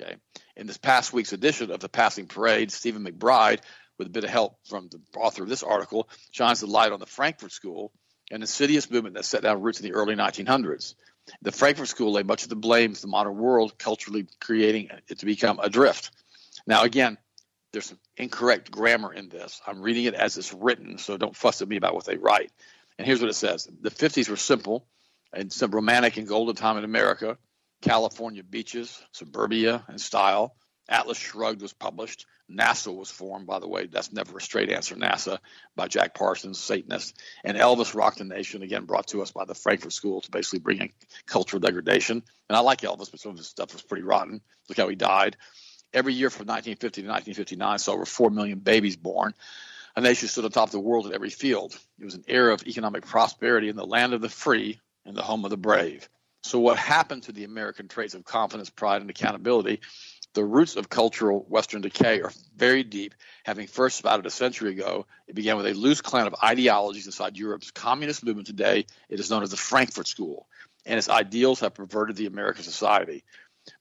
[0.00, 0.16] Okay.
[0.56, 3.60] In this past week's edition of the Passing Parade, Stephen McBride,
[3.98, 7.00] with a bit of help from the author of this article, shines the light on
[7.00, 7.92] the Frankfurt School,
[8.30, 10.94] an insidious movement that set down roots in the early 1900s.
[11.42, 15.18] The Frankfurt School laid much of the blame to the modern world, culturally creating it
[15.20, 16.10] to become adrift.
[16.66, 17.18] Now, again,
[17.72, 19.60] there's some incorrect grammar in this.
[19.66, 22.50] I'm reading it as it's written, so don't fuss at me about what they write.
[22.98, 24.86] And here's what it says The 50s were simple
[25.32, 27.38] and some romantic and golden time in America.
[27.80, 30.56] California beaches, suburbia, and style.
[30.88, 32.26] Atlas Shrugged was published.
[32.50, 33.86] NASA was formed, by the way.
[33.86, 34.94] That's never a straight answer.
[34.94, 35.38] NASA
[35.76, 37.14] by Jack Parsons, Satanist.
[37.44, 40.60] And Elvis rocked the nation, again, brought to us by the Frankfurt School to basically
[40.60, 40.90] bring in
[41.26, 42.22] cultural degradation.
[42.48, 44.40] And I like Elvis, but some of his stuff was pretty rotten.
[44.68, 45.36] Look how he died.
[45.92, 49.34] Every year from 1950 to 1959 saw over 4 million babies born.
[49.96, 51.78] A nation stood atop the world in every field.
[51.98, 55.22] It was an era of economic prosperity in the land of the free and the
[55.22, 56.08] home of the brave.
[56.44, 59.80] So, what happened to the American traits of confidence, pride, and accountability?
[60.34, 63.14] The roots of cultural Western decay are very deep.
[63.44, 67.36] Having first sprouted a century ago, it began with a loose clan of ideologies inside
[67.36, 68.86] Europe's communist movement today.
[69.08, 70.46] It is known as the Frankfurt School,
[70.84, 73.24] and its ideals have perverted the American society.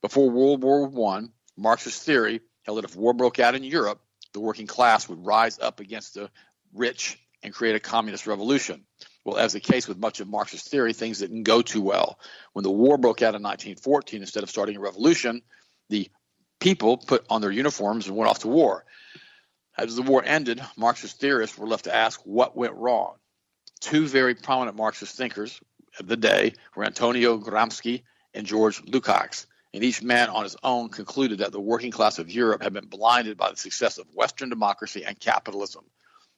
[0.02, 4.02] Before World War I, Marxist theory held that if war broke out in Europe,
[4.34, 6.30] the working class would rise up against the
[6.74, 8.86] rich and create a communist revolution.
[9.26, 12.20] Well, as the case with much of Marxist theory, things didn't go too well.
[12.54, 15.42] When the war broke out in 1914, instead of starting a revolution,
[15.90, 16.10] the
[16.60, 18.86] people put on their uniforms and went off to war.
[19.78, 23.16] As the war ended, Marxist theorists were left to ask what went wrong.
[23.80, 25.62] Two very prominent Marxist thinkers
[26.00, 30.90] of the day were Antonio Gramsci and George Lukács, and each man on his own
[30.90, 34.50] concluded that the working class of Europe had been blinded by the success of Western
[34.50, 35.86] democracy and capitalism.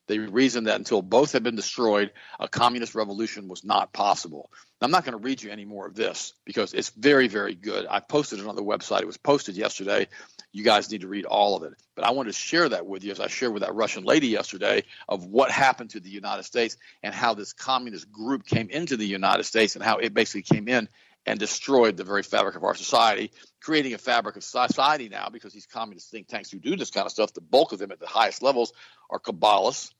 [0.09, 4.49] They reasoned that until both had been destroyed, a communist revolution was not possible.
[4.81, 7.53] Now, I'm not going to read you any more of this because it's very, very
[7.53, 7.85] good.
[7.87, 9.01] I posted it on the website.
[9.01, 10.07] It was posted yesterday.
[10.51, 11.73] You guys need to read all of it.
[11.95, 14.29] But I wanted to share that with you as I shared with that Russian lady
[14.29, 18.97] yesterday of what happened to the United States and how this communist group came into
[18.97, 20.89] the United States and how it basically came in
[21.27, 25.53] and destroyed the very fabric of our society, creating a fabric of society now because
[25.53, 27.99] these communist think tanks who do this kind of stuff, the bulk of them at
[27.99, 28.73] the highest levels
[29.11, 29.91] are Kabbalists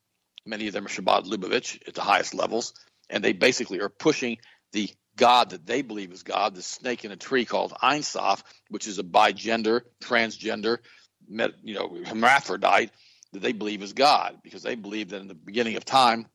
[0.50, 2.74] Many of them are Chabad Lubavitch at the highest levels,
[3.08, 4.38] and they basically are pushing
[4.72, 8.44] the God that they believe is God, the snake in a tree called Ein Sof,
[8.70, 10.80] which is a bigender, transgender,
[11.28, 12.90] you know, hermaphrodite
[13.34, 16.26] that they believe is God, because they believe that in the beginning of time,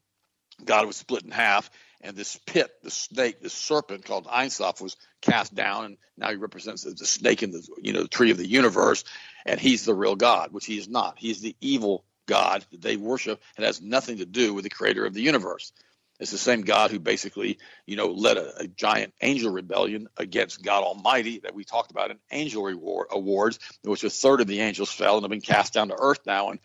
[0.65, 1.69] God was split in half,
[2.01, 6.31] and this pit, the snake, the serpent called Ein Sof was cast down, and now
[6.31, 9.03] he represents the snake in the you know the tree of the universe,
[9.45, 11.19] and he's the real God, which he is not.
[11.19, 13.41] He's the evil God that they worship.
[13.59, 15.73] It has nothing to do with the creator of the universe.
[16.21, 20.63] It's the same God who basically, you know, led a, a giant angel rebellion against
[20.63, 24.47] God Almighty that we talked about in angel reward, awards, in which a third of
[24.47, 26.61] the angels fell and have been cast down to earth now and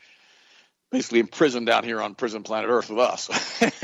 [0.92, 3.30] basically imprisoned down here on prison planet Earth with us.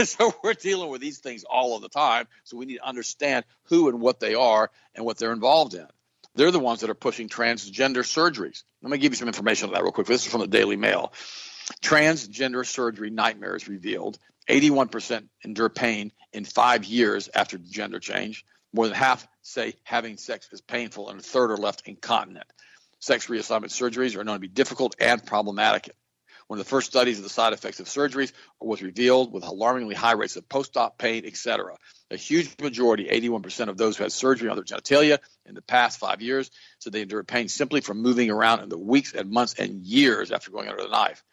[0.10, 2.28] so we're dealing with these things all of the time.
[2.44, 5.88] So we need to understand who and what they are and what they're involved in.
[6.36, 8.64] They're the ones that are pushing transgender surgeries.
[8.82, 10.08] Let me give you some information on that real quick.
[10.08, 11.14] This is from the Daily Mail.
[11.82, 18.46] Transgender surgery nightmares revealed 81% endure pain in five years after gender change.
[18.74, 22.46] More than half say having sex is painful, and a third are left incontinent.
[23.00, 25.90] Sex reassignment surgeries are known to be difficult and problematic.
[26.48, 29.96] One of the first studies of the side effects of surgeries was revealed with alarmingly
[29.96, 31.76] high rates of post-op pain, etc.
[32.12, 35.98] A huge majority, 81% of those who had surgery on their genitalia in the past
[35.98, 39.56] five years, said they endured pain simply from moving around in the weeks and months
[39.56, 41.24] and years after going under the knife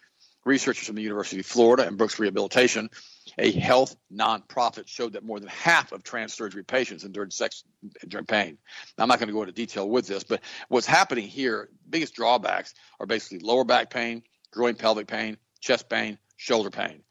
[0.44, 2.90] researchers from the University of Florida and Brooks Rehabilitation,
[3.38, 7.64] a health nonprofit, showed that more than half of trans surgery patients endured sex
[8.09, 8.59] during pain.
[8.96, 12.14] Now, I'm not going to go into detail with this, but what's happening here, biggest
[12.14, 17.02] drawbacks are basically lower back pain, groin pelvic pain, chest pain, shoulder pain.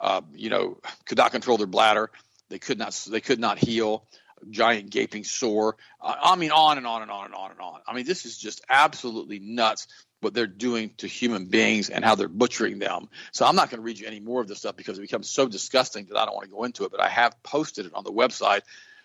[0.00, 2.10] Uh, you know, could not control their bladder.
[2.48, 2.92] They could not.
[3.08, 4.06] They could not heal.
[4.48, 5.76] Giant gaping sore.
[6.00, 7.80] I mean, on and on and on and on and on.
[7.86, 9.86] I mean, this is just absolutely nuts
[10.20, 13.08] what they're doing to human beings and how they're butchering them.
[13.32, 15.30] So I'm not going to read you any more of this stuff because it becomes
[15.30, 16.90] so disgusting that I don't want to go into it.
[16.90, 18.60] But I have posted it on the website,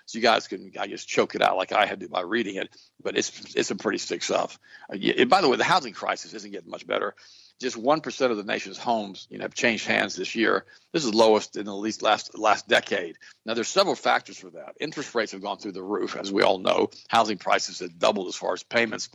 [0.06, 2.56] so you guys can I guess choke it out like I had to by reading
[2.56, 2.70] it.
[3.02, 4.60] But it's it's some pretty sick stuff.
[4.90, 7.16] Uh, by the way, the housing crisis isn't getting much better.
[7.62, 10.66] Just one percent of the nation's homes, you know, have changed hands this year.
[10.92, 13.18] This is lowest in the least last last decade.
[13.46, 14.76] Now, there's several factors for that.
[14.80, 16.90] Interest rates have gone through the roof, as we all know.
[17.08, 19.10] Housing prices have doubled as far as payments.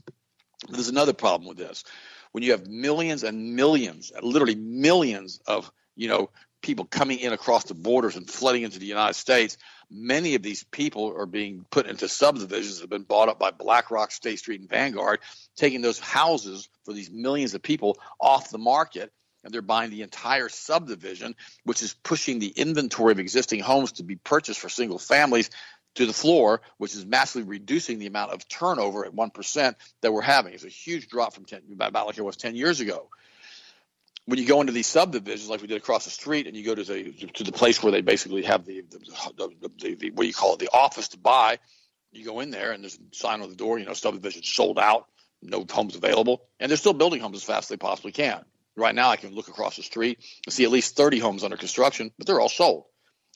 [0.67, 1.85] But there's another problem with this.
[2.33, 6.31] When you have millions and millions, literally millions of you know
[6.63, 9.57] people coming in across the borders and flooding into the United States,
[9.91, 13.51] many of these people are being put into subdivisions that have been bought up by
[13.51, 15.21] BlackRock, State Street, and Vanguard,
[15.57, 19.13] taking those houses for these millions of people off the market.
[19.43, 24.03] And they're buying the entire subdivision, which is pushing the inventory of existing homes to
[24.03, 25.49] be purchased for single families
[25.95, 30.21] to the floor, which is massively reducing the amount of turnover at 1% that we're
[30.21, 30.53] having.
[30.53, 33.09] It's a huge drop from 10, about like it was 10 years ago
[34.31, 36.75] when you go into these subdivisions like we did across the street and you go
[36.75, 38.99] to the to the place where they basically have the the,
[39.37, 41.59] the, the, the what do you call it the office to buy
[42.13, 44.79] you go in there and there's a sign on the door you know subdivision sold
[44.79, 45.09] out
[45.43, 48.45] no homes available and they're still building homes as fast as they possibly can.
[48.77, 51.57] Right now i can look across the street and see at least 30 homes under
[51.57, 52.85] construction but they're all sold.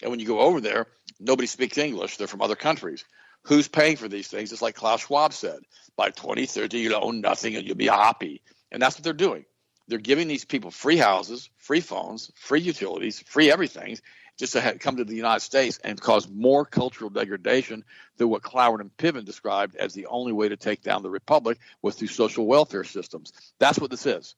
[0.00, 0.87] And when you go over there
[1.18, 3.04] nobody speaks english they're from other countries.
[3.46, 4.52] Who's paying for these things?
[4.52, 5.59] It's like klaus schwab said
[5.96, 8.42] by 2030 you'll own nothing and you'll be happy.
[8.70, 9.44] And that's what they're doing
[9.88, 13.98] they're giving these people free houses, free phones, free utilities, free everything,
[14.38, 17.84] just to come to the United States and cause more cultural degradation
[18.16, 21.58] through what Cloward and Piven described as the only way to take down the republic
[21.82, 23.32] was through social welfare systems.
[23.58, 24.34] That's what this is.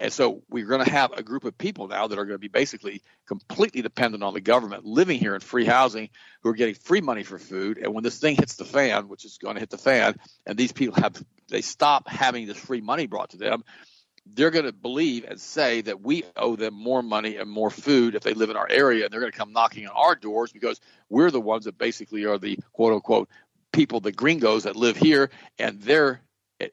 [0.00, 2.38] And so we're going to have a group of people now that are going to
[2.38, 6.08] be basically completely dependent on the government, living here in free housing,
[6.42, 7.78] who are getting free money for food.
[7.78, 10.58] And when this thing hits the fan, which is going to hit the fan, and
[10.58, 13.62] these people have they stop having this free money brought to them,
[14.26, 18.14] they're going to believe and say that we owe them more money and more food
[18.14, 20.52] if they live in our area, and they're going to come knocking on our doors
[20.52, 23.28] because we're the ones that basically are the quote unquote
[23.72, 26.20] people, the gringos that live here, and their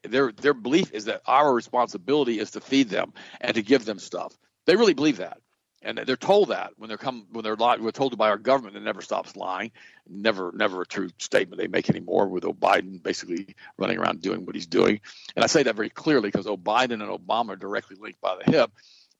[0.03, 3.99] their their belief is that our responsibility is to feed them and to give them
[3.99, 4.37] stuff.
[4.65, 5.39] They really believe that
[5.81, 8.75] and they're told that when they're come when they're lying, we're told by our government
[8.75, 9.71] that never stops lying,
[10.07, 14.55] never never a true statement they make anymore with Biden basically running around doing what
[14.55, 15.01] he's doing,
[15.35, 18.51] and I say that very clearly because Biden and Obama are directly linked by the
[18.51, 18.71] hip.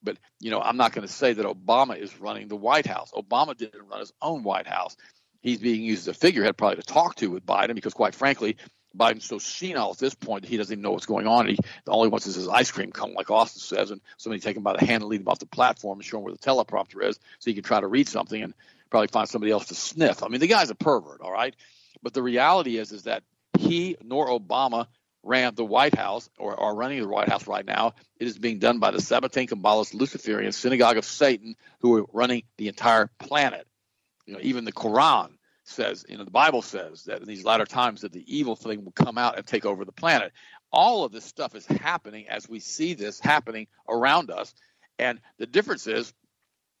[0.02, 3.12] But you know, I'm not going to say that Obama is running the White House.
[3.12, 4.96] Obama didn't run his own White House.
[5.40, 8.56] He's being used as a figurehead, probably to talk to with Biden, because quite frankly,
[8.96, 11.48] Biden's so senile at this point that he doesn't even know what's going on.
[11.48, 14.56] He all he wants is his ice cream cone, like Austin says, and somebody take
[14.56, 16.38] him by the hand and lead him off the platform and show him where the
[16.38, 18.54] teleprompter is, so he can try to read something and
[18.90, 20.22] probably find somebody else to sniff.
[20.22, 21.54] I mean, the guy's a pervert, all right.
[22.02, 23.22] But the reality is, is that
[23.58, 24.86] he nor Obama
[25.22, 27.94] ran the White House or are running the White House right now.
[28.18, 32.42] It is being done by the Sabbatean Kabbalist Luciferian Synagogue of Satan, who are running
[32.58, 33.66] the entire planet.
[34.26, 35.30] You know, even the Quran
[35.72, 38.84] says, you know, the Bible says that in these latter times that the evil thing
[38.84, 40.32] will come out and take over the planet.
[40.70, 44.54] All of this stuff is happening as we see this happening around us.
[44.98, 46.12] And the difference is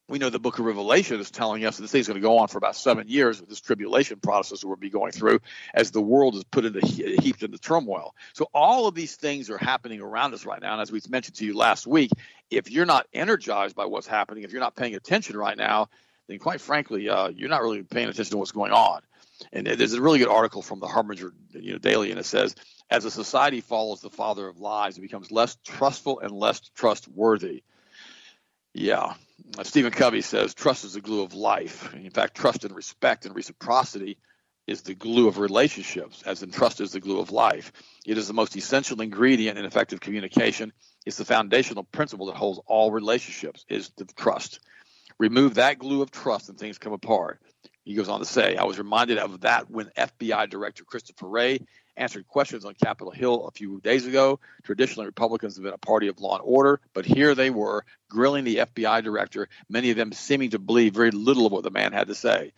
[0.08, 2.38] we know the book of Revelation is telling us that this thing's going to go
[2.38, 5.40] on for about seven years with this tribulation process we'll be going through
[5.72, 8.14] as the world is put into heaped into turmoil.
[8.34, 10.72] So all of these things are happening around us right now.
[10.72, 12.10] And as we mentioned to you last week,
[12.50, 15.88] if you're not energized by what's happening, if you're not paying attention right now,
[16.32, 19.02] then quite frankly, uh, you're not really paying attention to what's going on.
[19.52, 22.54] And there's a really good article from the Harbinger you know, Daily, and it says,
[22.90, 27.62] as a society follows the father of lies, it becomes less trustful and less trustworthy.
[28.72, 29.14] Yeah.
[29.58, 31.92] Uh, Stephen Covey says, trust is the glue of life.
[31.94, 34.18] In fact, trust and respect and reciprocity
[34.66, 37.72] is the glue of relationships, as in trust is the glue of life.
[38.06, 40.72] It is the most essential ingredient in effective communication.
[41.04, 44.60] It's the foundational principle that holds all relationships is the trust.
[45.18, 47.40] Remove that glue of trust and things come apart.
[47.84, 51.60] He goes on to say, I was reminded of that when FBI Director Christopher Wray
[51.96, 54.40] answered questions on Capitol Hill a few days ago.
[54.62, 58.44] Traditionally, Republicans have been a party of law and order, but here they were grilling
[58.44, 61.92] the FBI director, many of them seeming to believe very little of what the man
[61.92, 62.52] had to say.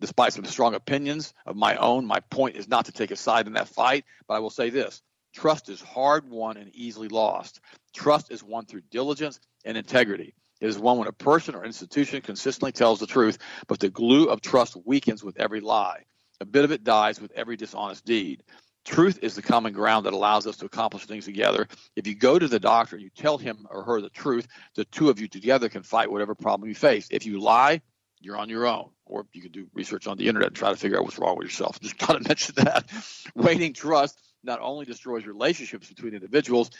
[0.00, 3.48] Despite some strong opinions of my own, my point is not to take a side
[3.48, 5.02] in that fight, but I will say this
[5.34, 7.60] trust is hard won and easily lost.
[7.94, 10.34] Trust is won through diligence and integrity.
[10.60, 14.40] Is one when a person or institution consistently tells the truth, but the glue of
[14.40, 16.04] trust weakens with every lie.
[16.40, 18.42] A bit of it dies with every dishonest deed.
[18.84, 21.68] Truth is the common ground that allows us to accomplish things together.
[21.94, 24.84] If you go to the doctor and you tell him or her the truth, the
[24.86, 27.06] two of you together can fight whatever problem you face.
[27.10, 27.82] If you lie,
[28.20, 28.90] you're on your own.
[29.04, 31.36] Or you can do research on the internet and try to figure out what's wrong
[31.36, 31.78] with yourself.
[31.82, 32.86] Just got to mention that.
[33.34, 36.70] Waiting trust not only destroys relationships between individuals,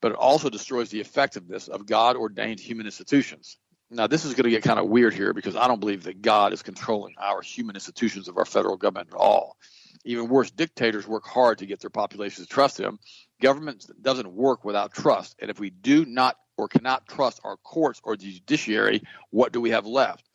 [0.00, 3.58] but it also destroys the effectiveness of God ordained human institutions.
[3.90, 6.20] Now, this is going to get kind of weird here because I don't believe that
[6.20, 9.56] God is controlling our human institutions of our federal government at all.
[10.04, 12.98] Even worse, dictators work hard to get their populations to trust them.
[13.40, 15.36] Government doesn't work without trust.
[15.40, 19.60] And if we do not or cannot trust our courts or the judiciary, what do
[19.60, 20.28] we have left?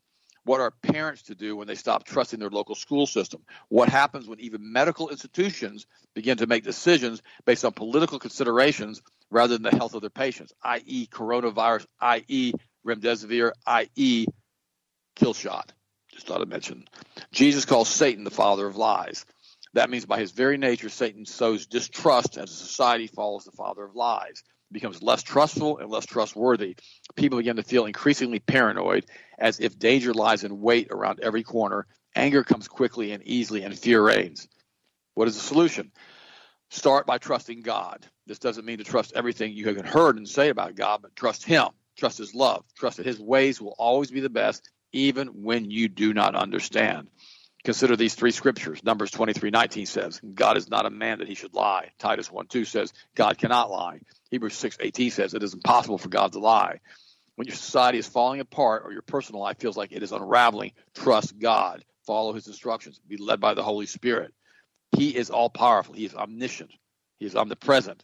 [0.46, 3.42] What are parents to do when they stop trusting their local school system?
[3.70, 9.02] What happens when even medical institutions begin to make decisions based on political considerations
[9.34, 12.54] rather than the health of their patients, i.e., coronavirus, i.e.,
[12.86, 14.28] remdesivir, i.e.,
[15.16, 15.74] kill shot?
[16.12, 16.86] Just thought I'd mention.
[17.32, 19.26] Jesus calls Satan the father of lies.
[19.74, 23.84] That means by his very nature, Satan sows distrust as a society follows the father
[23.84, 24.44] of lies.
[24.72, 26.76] Becomes less trustful and less trustworthy.
[27.16, 29.06] People begin to feel increasingly paranoid
[29.40, 31.88] as if danger lies in wait around every corner.
[32.16, 34.48] Anger comes quickly and easily, and fear reigns.
[35.16, 35.92] What is the solution?
[36.70, 38.06] Start by trusting God.
[38.26, 41.44] This doesn't mean to trust everything you have heard and say about God, but trust
[41.44, 41.68] Him.
[41.98, 42.64] Trust His love.
[42.76, 47.10] Trust that His ways will always be the best, even when you do not understand.
[47.64, 48.84] Consider these three scriptures.
[48.84, 51.92] Numbers 23 19 says, God is not a man that he should lie.
[51.98, 54.02] Titus 1 2 says, God cannot lie.
[54.32, 56.80] Hebrews 6 18 says, it is impossible for God to lie.
[57.36, 60.74] When your society is falling apart or your personal life feels like it is unraveling,
[60.94, 61.84] trust God.
[62.06, 63.00] Follow his instructions.
[63.08, 64.34] Be led by the Holy Spirit.
[64.96, 65.96] He is all powerful.
[65.96, 66.72] He is omniscient.
[67.18, 68.04] He is omnipresent.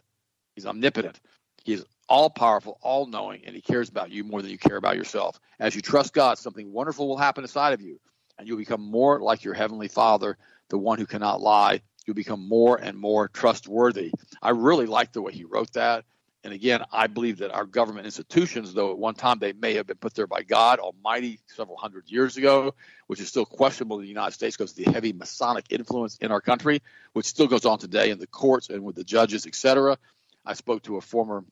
[0.54, 1.20] He's omnipotent.
[1.64, 4.76] He is all powerful, all knowing, and he cares about you more than you care
[4.76, 5.38] about yourself.
[5.58, 8.00] As you trust God, something wonderful will happen inside of you
[8.40, 10.38] and you'll become more like your heavenly Father,
[10.70, 11.82] the one who cannot lie.
[12.06, 14.12] You'll become more and more trustworthy.
[14.40, 16.04] I really like the way he wrote that.
[16.42, 19.86] And again, I believe that our government institutions, though at one time they may have
[19.86, 22.74] been put there by God Almighty several hundred years ago,
[23.08, 26.32] which is still questionable in the United States because of the heavy Masonic influence in
[26.32, 26.80] our country,
[27.12, 29.98] which still goes on today in the courts and with the judges, etc.
[30.44, 31.44] I spoke to a former,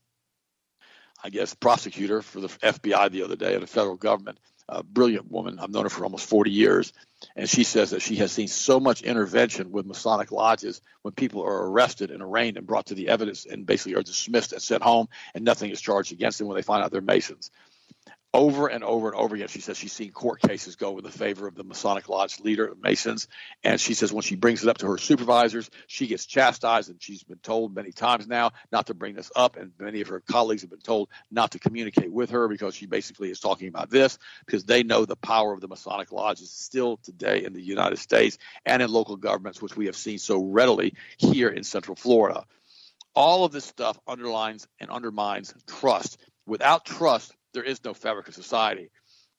[1.22, 5.30] I guess, prosecutor for the FBI the other day at the federal government, a brilliant
[5.30, 5.58] woman.
[5.58, 6.92] I've known her for almost 40 years.
[7.36, 11.42] And she says that she has seen so much intervention with Masonic lodges when people
[11.42, 14.82] are arrested and arraigned and brought to the evidence and basically are dismissed and sent
[14.82, 17.50] home and nothing is charged against them when they find out they're Masons
[18.34, 19.48] over and over and over again.
[19.48, 22.72] She says she's seen court cases go in the favor of the Masonic Lodge leader,
[22.80, 23.26] Masons.
[23.64, 26.90] And she says when she brings it up to her supervisors, she gets chastised.
[26.90, 29.56] And she's been told many times now not to bring this up.
[29.56, 32.86] And many of her colleagues have been told not to communicate with her because she
[32.86, 36.52] basically is talking about this because they know the power of the Masonic Lodge is
[36.52, 40.42] still today in the United States and in local governments, which we have seen so
[40.42, 42.44] readily here in Central Florida.
[43.14, 46.18] All of this stuff underlines and undermines trust.
[46.46, 48.90] Without trust, there is no fabric of society.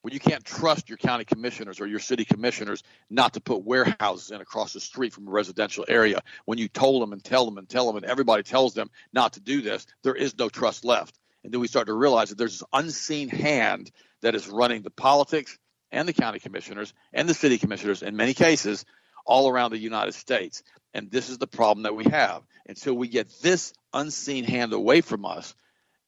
[0.01, 4.31] When you can't trust your county commissioners or your city commissioners not to put warehouses
[4.31, 7.57] in across the street from a residential area, when you told them and tell them
[7.57, 10.85] and tell them and everybody tells them not to do this, there is no trust
[10.85, 11.19] left.
[11.43, 13.91] And then we start to realize that there's this unseen hand
[14.21, 15.57] that is running the politics
[15.91, 18.85] and the county commissioners and the city commissioners in many cases
[19.25, 20.63] all around the United States.
[20.93, 22.43] And this is the problem that we have.
[22.67, 25.55] Until we get this unseen hand away from us,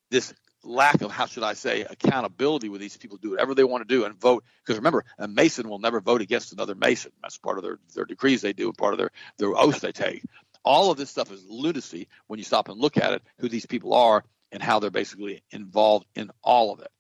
[0.10, 0.34] this
[0.64, 3.94] lack of how should I say accountability with these people do whatever they want to
[3.94, 4.44] do and vote.
[4.64, 7.12] Because remember a Mason will never vote against another Mason.
[7.22, 9.92] That's part of their their decrees they do and part of their their oaths they
[9.92, 10.24] take.
[10.64, 13.66] All of this stuff is lunacy when you stop and look at it who these
[13.66, 16.92] people are and how they're basically involved in all of it.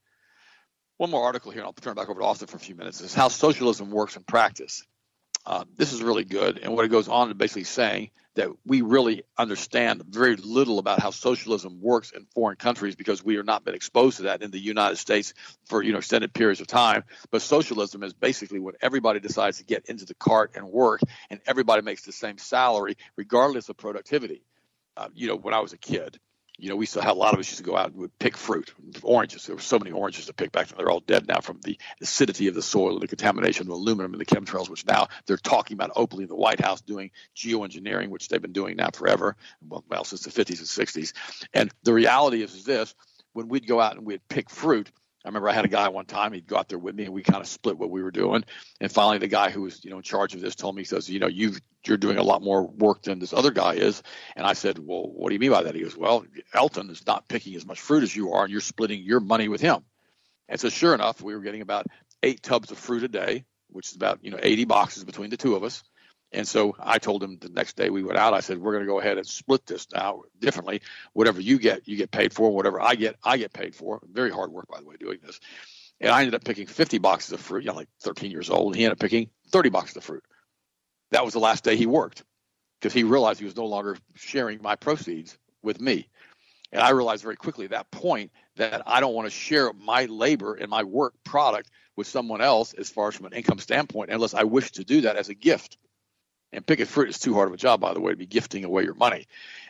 [0.97, 3.01] One more article here and I'll turn back over to Austin for a few minutes
[3.01, 4.83] is how socialism works in practice
[5.45, 8.81] uh, this is really good and what it goes on to basically saying that we
[8.81, 13.65] really understand very little about how socialism works in foreign countries because we have not
[13.65, 15.33] been exposed to that in the United States
[15.65, 17.03] for you know extended periods of time.
[17.29, 21.41] But socialism is basically when everybody decides to get into the cart and work, and
[21.45, 24.43] everybody makes the same salary regardless of productivity.
[24.95, 26.19] Uh, you know, when I was a kid,
[26.61, 28.17] you know, we still had a lot of us used to go out and would
[28.19, 28.71] pick fruit,
[29.01, 29.47] oranges.
[29.47, 30.77] There were so many oranges to pick back then.
[30.77, 34.13] They're all dead now from the acidity of the soil and the contamination of aluminum
[34.13, 38.09] and the chemtrails, which now they're talking about openly in the White House doing geoengineering,
[38.09, 39.35] which they've been doing now forever,
[39.67, 41.13] well, well since the 50s and 60s.
[41.51, 42.93] And the reality is, is this:
[43.33, 44.91] when we'd go out and we'd pick fruit,
[45.23, 47.13] I remember I had a guy one time, he'd go out there with me and
[47.13, 48.43] we kind of split what we were doing.
[48.79, 50.85] And finally the guy who was, you know, in charge of this told me, he
[50.85, 51.53] says, you know, you
[51.85, 54.01] you're doing a lot more work than this other guy is.
[54.35, 55.75] And I said, well, what do you mean by that?
[55.75, 58.61] He goes, well, Elton is not picking as much fruit as you are and you're
[58.61, 59.83] splitting your money with him.
[60.47, 61.87] And so sure enough, we were getting about
[62.23, 65.37] eight tubs of fruit a day, which is about, you know, 80 boxes between the
[65.37, 65.83] two of us.
[66.33, 68.85] And so I told him the next day we went out, I said, we're going
[68.85, 70.81] to go ahead and split this now differently.
[71.13, 72.51] Whatever you get, you get paid for.
[72.51, 73.99] Whatever I get, I get paid for.
[74.09, 75.39] Very hard work, by the way, doing this.
[75.99, 77.63] And I ended up picking 50 boxes of fruit.
[77.63, 78.67] You know, like 13 years old.
[78.67, 80.23] And He ended up picking 30 boxes of fruit.
[81.11, 82.23] That was the last day he worked
[82.79, 86.07] because he realized he was no longer sharing my proceeds with me.
[86.71, 90.05] And I realized very quickly at that point that I don't want to share my
[90.05, 94.09] labor and my work product with someone else as far as from an income standpoint
[94.09, 95.77] unless I wish to do that as a gift.
[96.53, 98.65] And picking fruit is too hard of a job, by the way, to be gifting
[98.65, 99.27] away your money.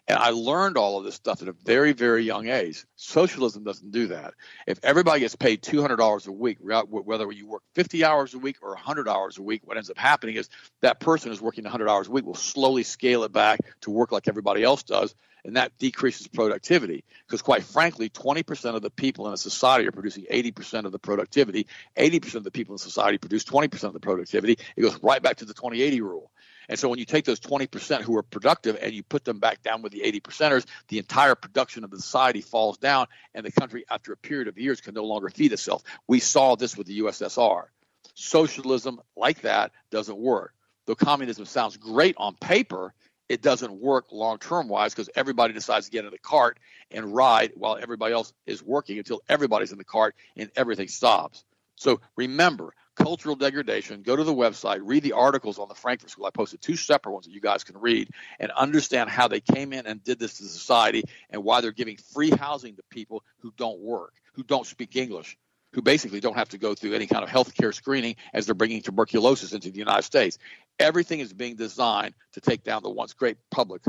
[0.07, 2.85] And I learned all of this stuff at a very, very young age.
[2.95, 4.33] Socialism doesn't do that.
[4.65, 8.69] If everybody gets paid $200 a week, whether you work 50 hours a week or
[8.69, 10.49] 100 hours a week, what ends up happening is
[10.81, 14.11] that person who's working 100 hours a week will slowly scale it back to work
[14.11, 15.13] like everybody else does.
[15.43, 19.91] And that decreases productivity because, quite frankly, 20% of the people in a society are
[19.91, 21.65] producing 80% of the productivity.
[21.97, 24.57] 80% of the people in society produce 20% of the productivity.
[24.75, 26.31] It goes right back to the 2080 rule.
[26.71, 29.61] And so when you take those 20% who are productive and you put them back
[29.61, 33.51] down with the 80 percenters, the entire production of the society falls down, and the
[33.51, 35.83] country, after a period of years, can no longer feed itself.
[36.07, 37.65] We saw this with the USSR.
[38.13, 40.53] Socialism like that doesn't work.
[40.87, 42.93] Though communism sounds great on paper,
[43.27, 46.57] it doesn't work long term wise because everybody decides to get in the cart
[46.89, 51.43] and ride while everybody else is working until everybody's in the cart and everything stops.
[51.75, 56.25] So remember, cultural degradation, go to the website, read the articles on the Frankfurt School.
[56.25, 59.73] I posted two separate ones that you guys can read and understand how they came
[59.73, 63.53] in and did this to society and why they're giving free housing to people who
[63.57, 65.37] don't work, who don't speak English,
[65.73, 68.55] who basically don't have to go through any kind of health care screening as they're
[68.55, 70.37] bringing tuberculosis into the United States.
[70.79, 73.83] Everything is being designed to take down the once great public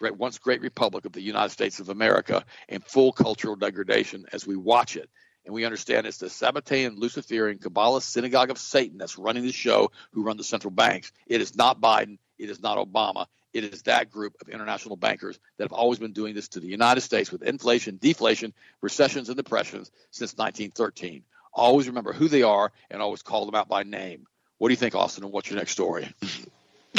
[0.00, 4.46] great once great republic of the United States of America in full cultural degradation as
[4.46, 5.10] we watch it
[5.50, 9.90] and we understand it's the Sabbatean, Luciferian, Kabbalist synagogue of Satan that's running the show,
[10.12, 11.10] who run the central banks.
[11.26, 12.18] It is not Biden.
[12.38, 13.26] It is not Obama.
[13.52, 16.68] It is that group of international bankers that have always been doing this to the
[16.68, 21.24] United States with inflation, deflation, recessions, and depressions since 1913.
[21.52, 24.28] Always remember who they are and always call them out by name.
[24.58, 25.24] What do you think, Austin?
[25.24, 26.14] And what's your next story?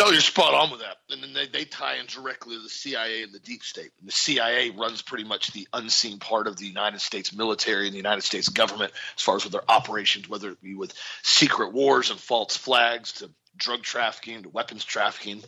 [0.01, 0.97] No, you're spot on with that.
[1.11, 3.91] And then they, they tie in directly to the CIA and the deep state.
[3.99, 7.93] And the CIA runs pretty much the unseen part of the United States military and
[7.93, 11.71] the United States government as far as with their operations, whether it be with secret
[11.71, 15.43] wars and false flags to drug trafficking to weapons trafficking,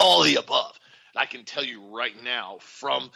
[0.00, 0.76] all the above.
[1.14, 3.12] And I can tell you right now from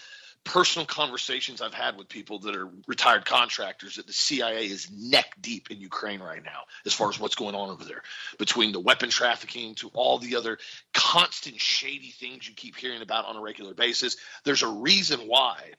[0.47, 5.34] personal conversations I've had with people that are retired contractors that the CIA is neck
[5.40, 8.03] deep in Ukraine right now as far as what's going on over there
[8.38, 10.59] between the weapon trafficking to all the other
[10.94, 14.16] constant shady things you keep hearing about on a regular basis.
[14.44, 15.72] There's a reason why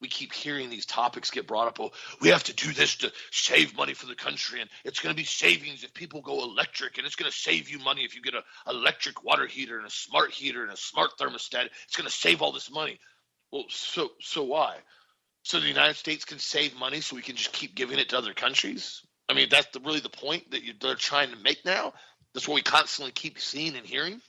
[0.00, 1.80] we keep hearing these topics get brought up.
[1.80, 5.14] Oh, we have to do this to save money for the country, and it's going
[5.14, 8.14] to be savings if people go electric, and it's going to save you money if
[8.14, 11.68] you get an electric water heater and a smart heater and a smart thermostat.
[11.84, 12.98] It's going to save all this money.
[13.54, 14.78] Well, so so why?
[15.44, 18.18] So the United States can save money, so we can just keep giving it to
[18.18, 19.00] other countries.
[19.28, 21.92] I mean, that's the, really the point that you, they're trying to make now.
[22.32, 24.20] That's what we constantly keep seeing and hearing.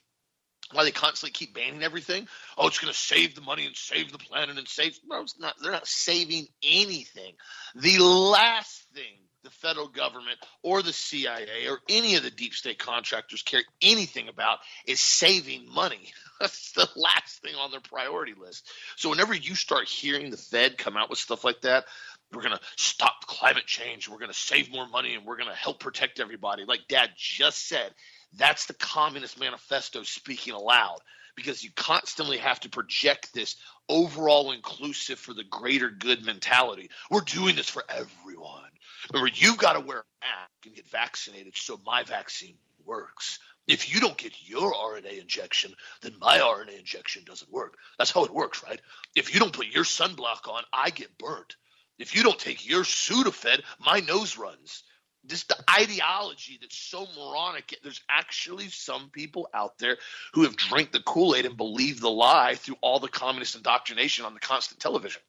[0.74, 2.28] Why they constantly keep banning everything?
[2.56, 4.96] Oh, it's going to save the money and save the planet and save.
[5.08, 5.56] No, it's not.
[5.60, 7.34] They're not saving anything.
[7.74, 12.80] The last thing the federal government or the CIA or any of the deep state
[12.80, 16.12] contractors care anything about is saving money.
[16.40, 18.70] That's the last thing on their priority list.
[18.98, 21.86] So whenever you start hearing the Fed come out with stuff like that,
[22.34, 25.50] we're going to stop climate change, we're going to save more money, and we're going
[25.50, 26.66] to help protect everybody.
[26.66, 27.94] Like Dad just said,
[28.38, 30.98] that's the Communist Manifesto speaking aloud
[31.36, 33.56] because you constantly have to project this
[33.88, 36.90] overall inclusive for the greater good mentality.
[37.12, 38.64] We're doing this for everyone.
[39.12, 42.56] Remember, you've got to wear a mask and get vaccinated so my vaccine
[42.86, 43.40] works.
[43.68, 47.78] If you don't get your RNA injection, then my RNA injection doesn't work.
[47.98, 48.80] That's how it works, right?
[49.16, 51.56] If you don't put your sunblock on, I get burnt.
[51.98, 54.84] If you don't take your Sudafed, my nose runs.
[55.26, 57.80] Just the ideology that's so moronic.
[57.82, 59.98] There's actually some people out there
[60.34, 64.26] who have drank the Kool Aid and believe the lie through all the communist indoctrination
[64.26, 65.22] on the constant television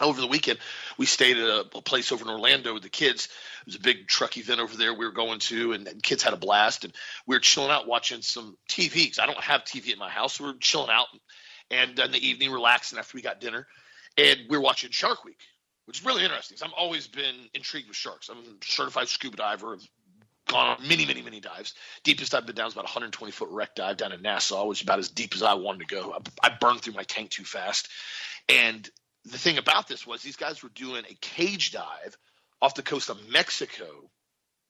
[0.00, 0.58] over the weekend
[0.98, 3.26] we stayed at a, a, place over in orlando with the kids.
[3.60, 6.22] It was a big truck event over there we were going to and, and kids
[6.22, 6.94] had a blast and
[7.26, 10.44] we were chilling out watching some tvs i don't have tv at my house so
[10.44, 11.06] we were chilling out
[11.70, 13.66] and in the evening relaxing after we got dinner
[14.18, 15.40] and we are watching shark week
[15.86, 18.28] which is really interesting because i've always been intrigued with sharks.
[18.28, 19.88] I'm a certified scuba diver I've
[20.48, 21.74] gone on many many many dives.
[22.04, 24.82] Deepest i've been down is about 120 foot wreck dive down in nassau which is
[24.82, 26.14] about as deep as i wanted to go.
[26.42, 27.88] I, I burned through my tank too fast
[28.48, 28.88] and
[29.24, 32.16] the thing about this was these guys were doing a cage dive
[32.60, 33.86] off the coast of Mexico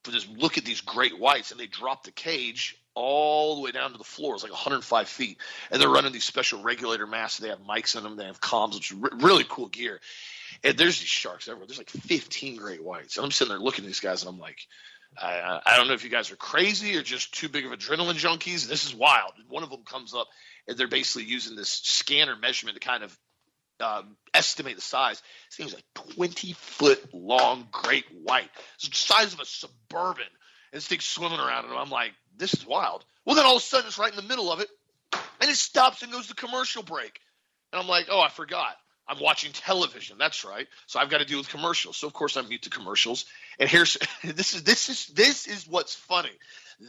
[0.04, 3.70] for this look at these great whites, and they dropped the cage all the way
[3.70, 4.34] down to the floor.
[4.34, 5.38] It's like 105 feet,
[5.70, 7.38] and they're running these special regulator masks.
[7.38, 8.16] They have mics in them.
[8.16, 10.00] They have comms, which is really cool gear.
[10.64, 11.66] And there's these sharks everywhere.
[11.66, 14.40] There's like 15 great whites, and I'm sitting there looking at these guys, and I'm
[14.40, 14.58] like,
[15.18, 18.14] I, I don't know if you guys are crazy or just too big of adrenaline
[18.14, 18.66] junkies.
[18.66, 19.32] This is wild.
[19.48, 20.26] One of them comes up,
[20.66, 23.16] and they're basically using this scanner measurement to kind of
[23.82, 25.22] um, estimate the size.
[25.48, 28.50] This thing was a 20 foot long great white.
[28.76, 30.24] It's the size of a suburban.
[30.72, 33.04] and this thing's swimming around, and I'm like, this is wild.
[33.24, 34.68] Well, then all of a sudden, it's right in the middle of it,
[35.12, 37.20] and it stops and goes to commercial break,
[37.72, 38.76] and I'm like, oh, I forgot.
[39.08, 40.16] I'm watching television.
[40.18, 40.66] That's right.
[40.86, 41.96] So I've got to deal with commercials.
[41.96, 43.26] So of course I'm mute to commercials.
[43.58, 46.30] And here's this is this is this is what's funny.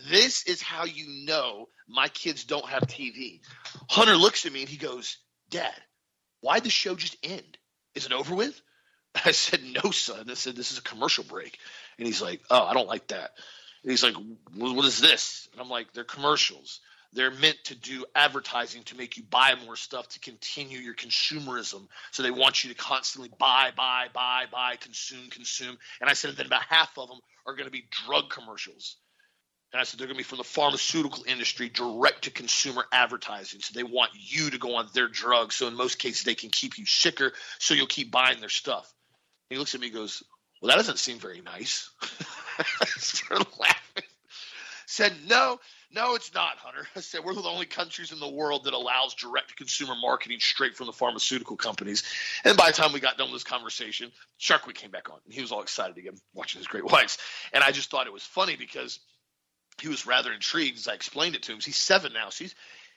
[0.10, 3.42] This is how you know my kids don't have TV.
[3.90, 5.18] Hunter looks at me and he goes,
[5.50, 5.74] "Dad,
[6.44, 7.58] why'd the show just end?
[7.96, 8.62] Is it over with?"
[9.26, 11.58] I said, "No, son." I said, "This is a commercial break."
[11.98, 13.32] And he's like, "Oh, I don't like that."
[13.84, 14.16] And he's like,
[14.56, 16.80] "What is this?" And I'm like, "They're commercials."
[17.14, 21.88] They're meant to do advertising to make you buy more stuff to continue your consumerism.
[22.12, 25.78] So they want you to constantly buy, buy, buy, buy, consume, consume.
[26.02, 28.96] And I said that about half of them are going to be drug commercials.
[29.74, 33.60] And I said they're going to be from the pharmaceutical industry, direct to consumer advertising.
[33.60, 35.56] So they want you to go on their drugs.
[35.56, 37.34] So in most cases, they can keep you sicker.
[37.58, 38.94] So you'll keep buying their stuff.
[39.50, 40.22] And he looks at me and goes,
[40.62, 41.90] Well, that doesn't seem very nice.
[42.60, 44.04] I started laughing.
[44.86, 45.60] Said, No,
[45.92, 46.88] no, it's not, Hunter.
[46.96, 50.40] I said we're the only countries in the world that allows direct to consumer marketing
[50.40, 52.04] straight from the pharmaceutical companies.
[52.44, 55.18] And by the time we got done with this conversation, Shark Week came back on.
[55.26, 57.18] And he was all excited again, watching his great whites.
[57.54, 59.00] And I just thought it was funny because
[59.82, 61.60] he was rather intrigued as I explained it to him.
[61.62, 62.30] He's seven now.
[62.30, 62.56] So he's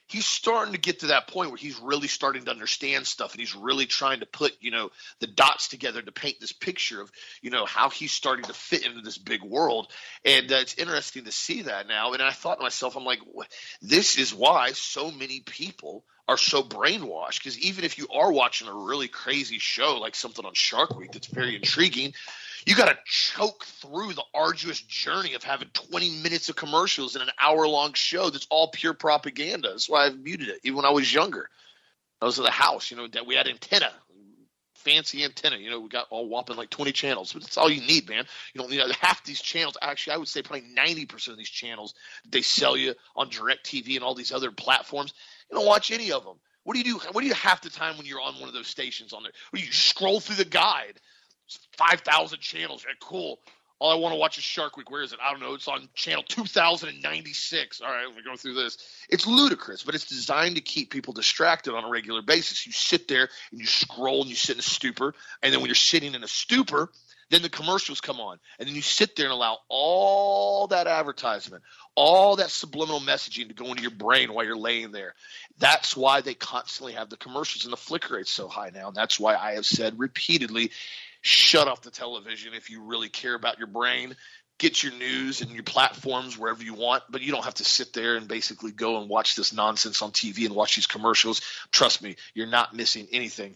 [0.09, 3.41] he's starting to get to that point where he's really starting to understand stuff and
[3.41, 7.11] he's really trying to put you know the dots together to paint this picture of
[7.43, 9.91] you know how he's starting to fit into this big world
[10.25, 13.21] and uh, it's interesting to see that now and i thought to myself i'm like
[13.83, 18.69] this is why so many people are so brainwashed because even if you are watching
[18.69, 22.13] a really crazy show like something on shark week that's very intriguing
[22.67, 27.23] you got to choke through the arduous journey of having 20 minutes of commercials in
[27.23, 29.69] an hour long show that's all pure propaganda.
[29.69, 31.49] That's why I've muted it, even when I was younger.
[32.21, 33.93] I was at the house, you know, that we had antenna,
[34.75, 35.59] fancy antenna.
[35.59, 38.25] You know, we got all whopping like 20 channels, but that's all you need, man.
[38.53, 39.77] You don't need uh, half these channels.
[39.81, 41.95] Actually, I would say probably 90% of these channels
[42.29, 45.15] they sell you on DirecTV and all these other platforms.
[45.51, 46.37] You don't watch any of them.
[46.65, 47.09] What do you do?
[47.13, 49.33] What do you half the time when you're on one of those stations on there?
[49.53, 51.01] Well, you scroll through the guide
[51.77, 52.85] 5,000 channels.
[52.87, 53.39] Yeah, cool.
[53.79, 54.91] All I want to watch is Shark Week.
[54.91, 55.19] Where is it?
[55.23, 55.53] I don't know.
[55.53, 57.81] It's on channel 2096.
[57.83, 58.79] All right, let me go through this.
[59.11, 62.67] It's ludicrous, but it's designed to keep people distracted on a regular basis.
[62.67, 65.15] You sit there and you scroll and you sit in a stupor.
[65.43, 66.91] And then when you're sitting in a stupor,
[67.31, 68.39] then the commercials come on.
[68.59, 71.63] And then you sit there and allow all that advertisement,
[71.95, 75.15] all that subliminal messaging to go into your brain while you're laying there.
[75.59, 78.89] That's why they constantly have the commercials and the flicker rate's so high now.
[78.89, 80.71] And that's why I have said repeatedly
[81.21, 84.15] shut off the television if you really care about your brain.
[84.59, 87.93] Get your news and your platforms wherever you want, but you don't have to sit
[87.93, 91.43] there and basically go and watch this nonsense on TV and watch these commercials.
[91.73, 93.55] Trust me, you're not missing anything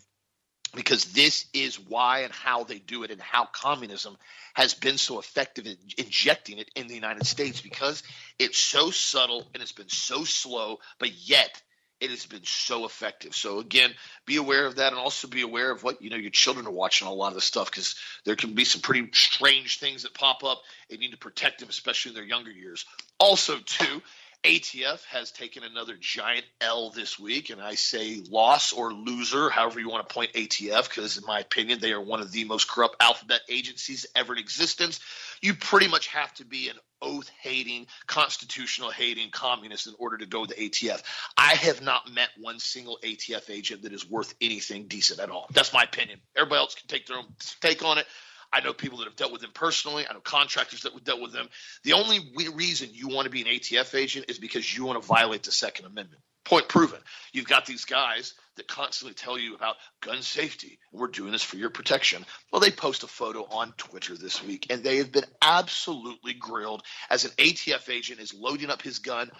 [0.75, 4.17] because this is why and how they do it and how communism
[4.55, 8.03] has been so effective in injecting it in the United States because
[8.39, 11.61] it's so subtle and it's been so slow, but yet
[12.01, 13.35] it has been so effective.
[13.35, 13.93] So again,
[14.25, 16.73] be aware of that, and also be aware of what you know your children are
[16.73, 17.95] watching a lot of the stuff because
[18.25, 20.63] there can be some pretty strange things that pop up.
[20.89, 22.87] And you need to protect them, especially in their younger years.
[23.19, 24.03] Also, too,
[24.45, 29.81] ATF has taken another giant L this week, and I say loss or loser, however
[29.81, 32.69] you want to point ATF, because in my opinion, they are one of the most
[32.69, 34.99] corrupt alphabet agencies ever in existence.
[35.43, 40.27] You pretty much have to be an oath hating, constitutional hating communist in order to
[40.27, 41.03] go to ATF.
[41.37, 45.49] I have not met one single ATF agent that is worth anything decent at all.
[45.53, 46.19] That's my opinion.
[46.35, 47.27] Everybody else can take their own
[47.61, 48.07] take on it.
[48.53, 50.07] I know people that have dealt with them personally.
[50.09, 51.49] I know contractors that have dealt with them.
[51.85, 52.21] The only
[52.55, 55.53] reason you want to be an ATF agent is because you want to violate the
[55.53, 56.23] Second Amendment.
[56.45, 56.99] Point proven.
[57.33, 60.79] You've got these guys that constantly tell you about gun safety.
[60.91, 62.25] We're doing this for your protection.
[62.51, 66.83] Well, they post a photo on Twitter this week, and they have been absolutely grilled
[67.09, 69.31] as an ATF agent is loading up his gun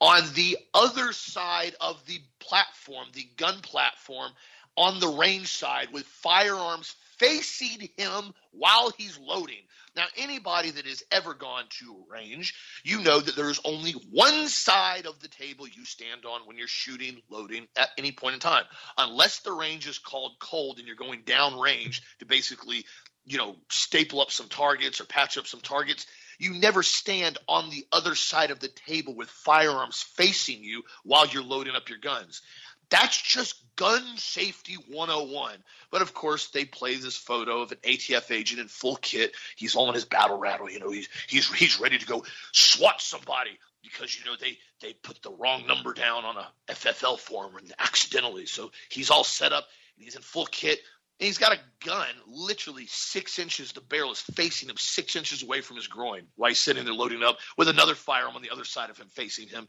[0.00, 4.30] on the other side of the platform, the gun platform,
[4.76, 9.62] on the range side with firearms facing him while he's loading.
[9.96, 12.54] Now, anybody that has ever gone to a range,
[12.84, 16.68] you know that there's only one side of the table you stand on when you're
[16.68, 18.64] shooting, loading at any point in time,
[18.98, 22.84] unless the range is called cold and you're going down range to basically,
[23.24, 26.06] you know, staple up some targets or patch up some targets.
[26.38, 31.26] You never stand on the other side of the table with firearms facing you while
[31.26, 32.42] you're loading up your guns.
[32.90, 35.56] That's just gun safety 101.
[35.90, 39.34] But of course, they play this photo of an ATF agent in full kit.
[39.56, 40.70] He's all in his battle rattle.
[40.70, 44.92] You know, he's he's he's ready to go swat somebody because you know they they
[44.92, 48.46] put the wrong number down on a FFL form and accidentally.
[48.46, 49.66] So he's all set up.
[49.96, 50.78] And he's in full kit.
[51.18, 55.42] And he's got a gun literally six inches, the barrel is facing him six inches
[55.42, 58.50] away from his groin while he's sitting there loading up with another firearm on the
[58.50, 59.66] other side of him facing him.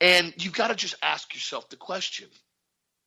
[0.00, 2.28] And you've got to just ask yourself the question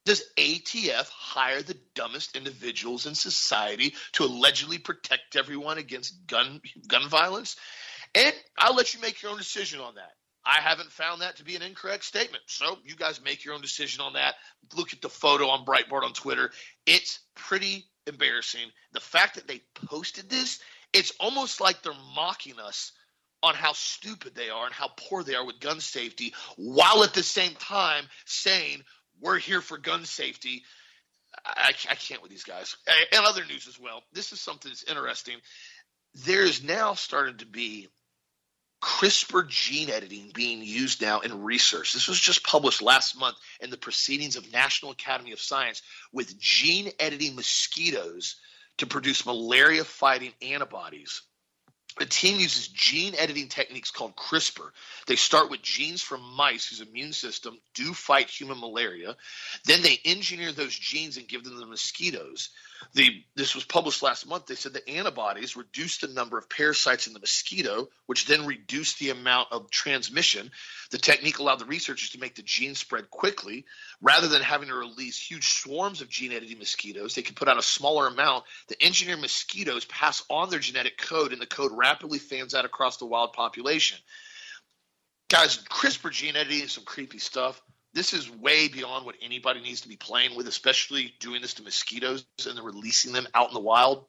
[0.06, 7.08] Does ATF hire the dumbest individuals in society to allegedly protect everyone against gun gun
[7.08, 7.56] violence?
[8.16, 10.12] And I'll let you make your own decision on that.
[10.44, 12.44] I haven't found that to be an incorrect statement.
[12.48, 14.36] So you guys make your own decision on that.
[14.76, 16.52] Look at the photo on Breitbart on Twitter.
[16.88, 18.72] It's pretty embarrassing.
[18.94, 20.60] The fact that they posted this,
[20.94, 22.92] it's almost like they're mocking us
[23.44, 27.14] on how stupid they are and how poor they are with gun safety, while at
[27.14, 28.84] the same time saying
[29.22, 30.64] we're here for gun safety.
[31.46, 32.76] I, I can't with these guys.
[33.14, 34.04] And other news as well.
[34.14, 35.38] This is something that's interesting.
[36.26, 37.88] There's now starting to be
[38.82, 41.94] CRISPR gene editing being used now in research.
[41.94, 46.38] This was just published last month in the Proceedings of National Academy of Science with
[46.40, 48.38] gene editing mosquitoes
[48.78, 51.22] to produce malaria fighting antibodies.
[52.00, 54.72] The team uses gene editing techniques called CRISPR.
[55.08, 59.18] They start with genes from mice whose immune system do fight human malaria.
[59.66, 62.50] Then they engineer those genes and give them to mosquitoes.
[62.94, 64.48] The, this was published last month.
[64.48, 69.00] They said the antibodies reduced the number of parasites in the mosquito, which then reduced
[69.00, 70.52] the amount of transmission.
[70.92, 73.66] The technique allowed the researchers to make the gene spread quickly.
[74.02, 77.60] Rather than having to release huge swarms of gene editing mosquitoes, they could put out
[77.60, 78.46] a smaller amount.
[78.68, 82.98] The engineered mosquitoes pass on their genetic code, and the code rapidly fans out across
[82.98, 83.98] the wild population.
[85.30, 87.62] Guys, CRISPR gene editing is some creepy stuff
[87.94, 91.64] this is way beyond what anybody needs to be playing with, especially doing this to
[91.64, 94.06] mosquitoes and then releasing them out in the wild.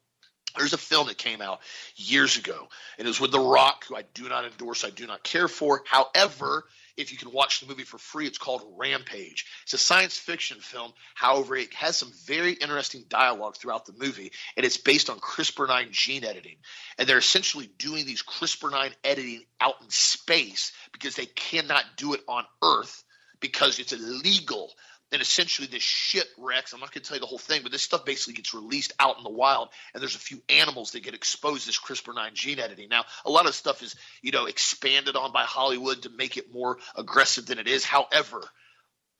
[0.57, 1.61] There's a film that came out
[1.95, 2.67] years ago,
[2.97, 5.47] and it was with The Rock, who I do not endorse, I do not care
[5.47, 5.81] for.
[5.85, 6.65] However,
[6.95, 9.47] if you can watch the movie for free, it's called Rampage.
[9.63, 10.93] It's a science fiction film.
[11.15, 15.67] However, it has some very interesting dialogue throughout the movie, and it's based on CRISPR
[15.67, 16.57] 9 gene editing.
[16.99, 22.13] And they're essentially doing these CRISPR 9 editing out in space because they cannot do
[22.13, 23.03] it on Earth
[23.43, 24.71] because it's illegal.
[25.11, 26.73] And essentially, this shit wrecks.
[26.73, 28.93] I'm not going to tell you the whole thing, but this stuff basically gets released
[28.99, 32.33] out in the wild, and there's a few animals that get exposed to this CRISPR-9
[32.33, 32.89] gene editing.
[32.89, 36.51] Now, a lot of stuff is, you know, expanded on by Hollywood to make it
[36.51, 37.85] more aggressive than it is.
[37.85, 38.41] However,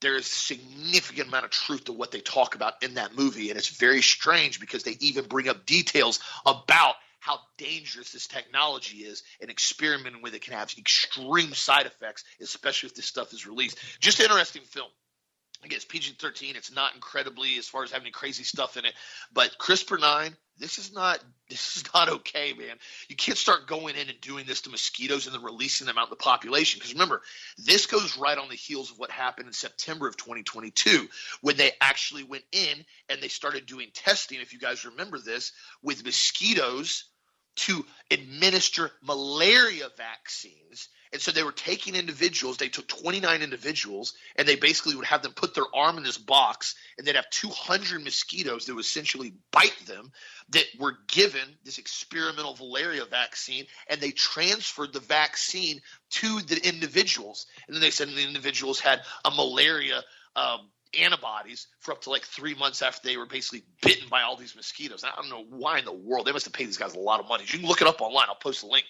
[0.02, 3.50] there is a significant amount of truth to what they talk about in that movie,
[3.50, 8.98] and it's very strange because they even bring up details about how dangerous this technology
[8.98, 13.48] is and experimenting with it can have extreme side effects, especially if this stuff is
[13.48, 13.80] released.
[14.02, 14.90] Just interesting film.
[15.64, 16.58] Again, it's PG 13.
[16.58, 18.94] It's not incredibly as far as having crazy stuff in it,
[19.34, 22.76] but CRISPR 9, this is not this is not okay, man.
[23.08, 26.08] You can't start going in and doing this to mosquitoes and then releasing them out
[26.08, 26.80] in the population.
[26.80, 27.22] Because remember,
[27.58, 31.08] this goes right on the heels of what happened in September of 2022
[31.42, 34.42] when they actually went in and they started doing testing.
[34.42, 35.54] If you guys remember this,
[35.84, 37.06] with mosquitoes
[37.56, 40.90] to administer malaria vaccines.
[41.12, 45.22] And so they were taking individuals, they took 29 individuals, and they basically would have
[45.22, 49.34] them put their arm in this box, and they'd have 200 mosquitoes that would essentially
[49.52, 50.12] bite them
[50.50, 57.46] that were given this experimental malaria vaccine, and they transferred the vaccine to the individuals.
[57.68, 60.02] And then they said the individuals had a malaria
[60.36, 64.36] um, antibodies for up to like three months after they were basically bitten by all
[64.36, 65.04] these mosquitoes.
[65.04, 67.20] I don't know why in the world they must have paid these guys a lot
[67.20, 67.44] of money.
[67.48, 68.26] You can look it up online.
[68.30, 68.86] I'll post a link.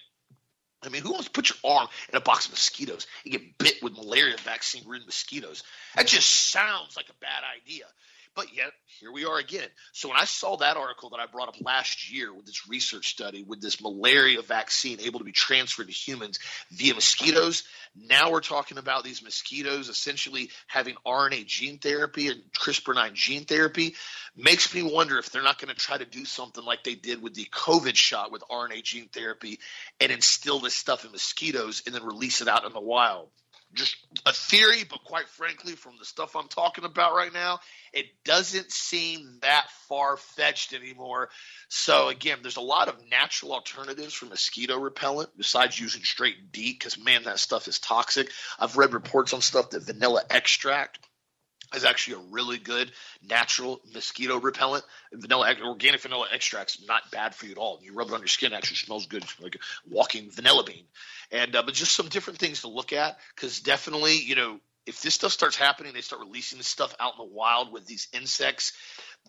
[0.82, 3.58] I mean, who wants to put your arm in a box of mosquitoes and get
[3.58, 5.62] bit with malaria vaccine ridden mosquitoes?
[5.96, 7.84] That just sounds like a bad idea.
[8.34, 9.68] But yet, here we are again.
[9.92, 13.08] So when I saw that article that I brought up last year with this research
[13.08, 16.40] study with this malaria vaccine able to be transferred to humans
[16.72, 17.62] via mosquitoes,
[17.94, 23.94] now we're talking about these mosquitoes essentially having RNA gene therapy and CRISPR-9 gene therapy.
[24.36, 27.22] Makes me wonder if they're not going to try to do something like they did
[27.22, 29.60] with the COVID shot with RNA gene therapy
[30.00, 33.28] and instill this stuff in mosquitoes and then release it out in the wild
[33.74, 33.96] just
[34.26, 37.60] a theory, but quite frankly, from the stuff I'm talking about right now,
[37.92, 41.28] it doesn't seem that far fetched anymore.
[41.68, 46.78] So again, there's a lot of natural alternatives for mosquito repellent besides using straight DEET,
[46.78, 48.30] because man, that stuff is toxic.
[48.58, 50.98] I've read reports on stuff that vanilla extract
[51.76, 52.90] is actually a really good
[53.22, 54.84] natural mosquito repellent.
[55.12, 57.80] Vanilla organic vanilla extract's not bad for you at all.
[57.82, 59.58] You rub it on your skin, actually smells good, like
[59.88, 60.84] walking vanilla bean.
[61.30, 65.00] And uh, but just some different things to look at because definitely, you know, if
[65.00, 68.08] this stuff starts happening, they start releasing this stuff out in the wild with these
[68.12, 68.74] insects.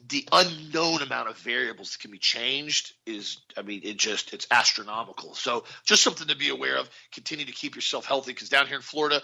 [0.09, 4.47] The unknown amount of variables that can be changed is, I mean, it just it's
[4.51, 5.33] astronomical.
[5.33, 6.89] So just something to be aware of.
[7.13, 9.21] Continue to keep yourself healthy because down here in Florida,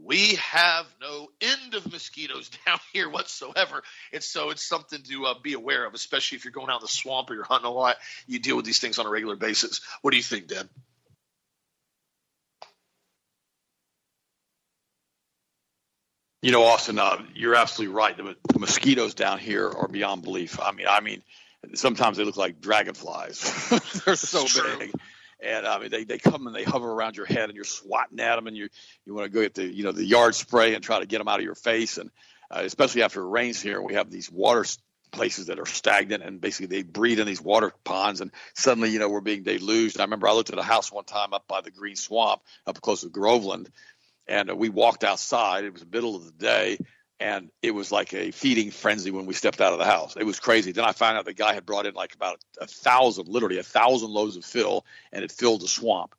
[0.00, 3.82] we have no end of mosquitoes down here whatsoever.
[4.12, 6.84] And so it's something to uh, be aware of, especially if you're going out in
[6.84, 7.96] the swamp or you're hunting a lot.
[8.26, 9.80] You deal with these things on a regular basis.
[10.02, 10.68] What do you think, Deb?
[16.42, 18.16] You know, Austin, uh, you're absolutely right.
[18.16, 20.58] The, the, mosquitoes down here are beyond belief.
[20.60, 21.22] I mean, I mean,
[21.74, 23.68] sometimes they look like dragonflies.
[24.04, 24.44] They're so
[24.78, 24.92] big.
[25.42, 28.20] And I mean, they, they come and they hover around your head, and you're swatting
[28.20, 28.68] at them, and you
[29.04, 31.18] you want to go get the you know the yard spray and try to get
[31.18, 31.98] them out of your face.
[31.98, 32.10] And
[32.50, 34.64] uh, especially after it rains here, we have these water
[35.10, 38.98] places that are stagnant, and basically they breed in these water ponds, and suddenly you
[38.98, 39.96] know we're being deluged.
[39.96, 42.42] And I remember I looked at a house one time up by the Green Swamp,
[42.66, 43.70] up close to Groveland,
[44.26, 45.64] and uh, we walked outside.
[45.64, 46.78] It was the middle of the day,
[47.20, 50.16] and it was like a feeding frenzy when we stepped out of the house.
[50.16, 50.72] It was crazy.
[50.72, 53.62] Then I found out the guy had brought in like about a thousand, literally a
[53.62, 56.14] thousand loads of fill, and it filled the swamp,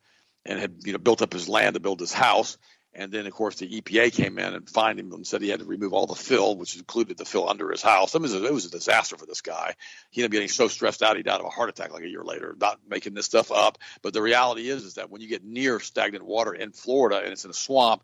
[0.46, 2.58] and had you know built up his land to build his house.
[2.96, 5.62] And then, of course, the EPA came in and fined him and said he had
[5.62, 8.14] to remove all the fill, which included the fill under his house.
[8.14, 9.74] It was, a, it was a disaster for this guy.
[10.12, 12.08] He ended up getting so stressed out he died of a heart attack like a
[12.08, 12.56] year later.
[12.60, 15.80] Not making this stuff up, but the reality is, is that when you get near
[15.80, 18.04] stagnant water in Florida and it's in a swamp,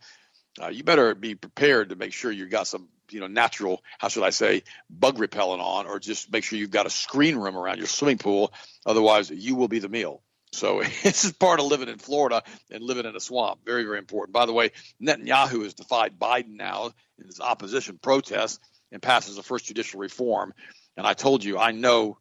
[0.62, 4.08] uh, you better be prepared to make sure you've got some you know natural how
[4.08, 7.58] should i say bug repellent on or just make sure you've got a screen room
[7.58, 8.54] around your swimming pool.
[8.86, 10.22] Otherwise you will be the meal.
[10.52, 13.62] So this is part of living in florida and living in a swamp.
[13.66, 14.34] Very very important.
[14.34, 18.60] By the way netanyahu has defied biden now in his opposition protests
[18.92, 20.54] and passes the first judicial reform.
[20.98, 22.18] And i told you i know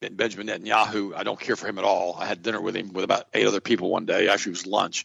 [0.00, 2.16] benjamin netanyahu i don't care for him at all.
[2.18, 4.28] I had dinner with him with about eight other people one day.
[4.28, 5.04] Actually it was lunch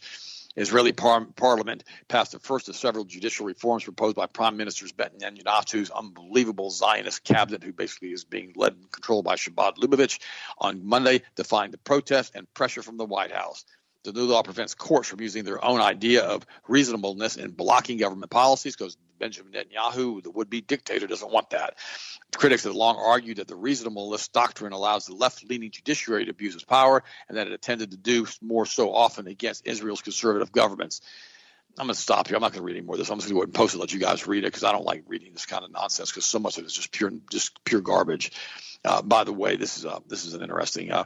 [0.56, 5.90] Israeli par- parliament passed the first of several judicial reforms proposed by Prime Minister Netanyahu's
[5.90, 10.18] unbelievable Zionist cabinet, who basically is being led and controlled by Chabad Lubavitch,
[10.58, 13.64] on Monday, defying the protest and pressure from the White House.
[14.02, 18.30] The new law prevents courts from using their own idea of reasonableness in blocking government
[18.30, 21.76] policies because Benjamin Netanyahu, the would be dictator, doesn't want that.
[22.34, 26.54] Critics have long argued that the reasonableness doctrine allows the left leaning judiciary to abuse
[26.54, 31.02] its power and that it tended to do more so often against Israel's conservative governments.
[31.78, 32.36] I'm going to stop here.
[32.36, 33.10] I'm not going to read any more of this.
[33.10, 34.64] I'm just going to go ahead and post it, let you guys read it because
[34.64, 36.90] I don't like reading this kind of nonsense because so much of it is just
[36.90, 38.32] pure, just pure garbage.
[38.84, 40.90] Uh, by the way, this is uh, this is an interesting.
[40.90, 41.04] Uh,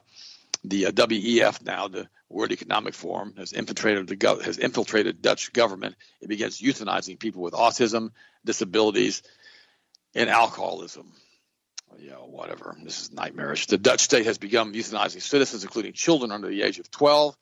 [0.64, 5.52] the uh, WEF now, the World Economic Forum, has infiltrated the go- has infiltrated Dutch
[5.52, 5.94] government.
[6.20, 8.10] It begins euthanizing people with autism,
[8.44, 9.22] disabilities,
[10.14, 11.12] and alcoholism.
[11.98, 12.76] Yeah, whatever.
[12.82, 13.66] This is nightmarish.
[13.66, 17.36] The Dutch state has begun euthanizing citizens, including children under the age of 12,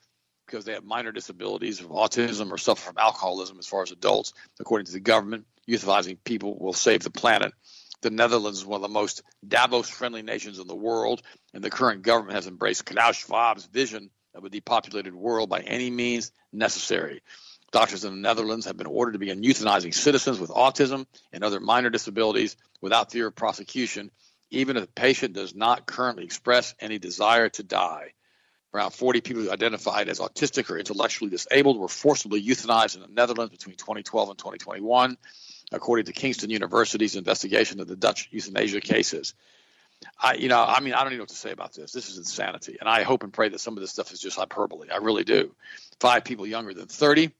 [0.45, 4.33] because they have minor disabilities of autism or suffer from alcoholism as far as adults.
[4.59, 7.53] According to the government, euthanizing people will save the planet.
[8.03, 11.21] The Netherlands is one of the most Davos friendly nations in the world,
[11.53, 15.89] and the current government has embraced Klaus Schwab's vision of a depopulated world by any
[15.89, 17.21] means necessary.
[17.71, 21.61] Doctors in the Netherlands have been ordered to begin euthanizing citizens with autism and other
[21.61, 24.11] minor disabilities without fear of prosecution,
[24.51, 28.11] even if the patient does not currently express any desire to die.
[28.73, 33.51] Around 40 people identified as autistic or intellectually disabled were forcibly euthanized in the Netherlands
[33.51, 35.15] between 2012 and 2021
[35.73, 39.33] according to Kingston University's investigation of the Dutch euthanasia cases.
[40.21, 41.91] I, you know, I mean, I don't even know what to say about this.
[41.91, 44.37] This is insanity, and I hope and pray that some of this stuff is just
[44.37, 44.89] hyperbole.
[44.89, 45.55] I really do.
[45.99, 47.31] Five people younger than 30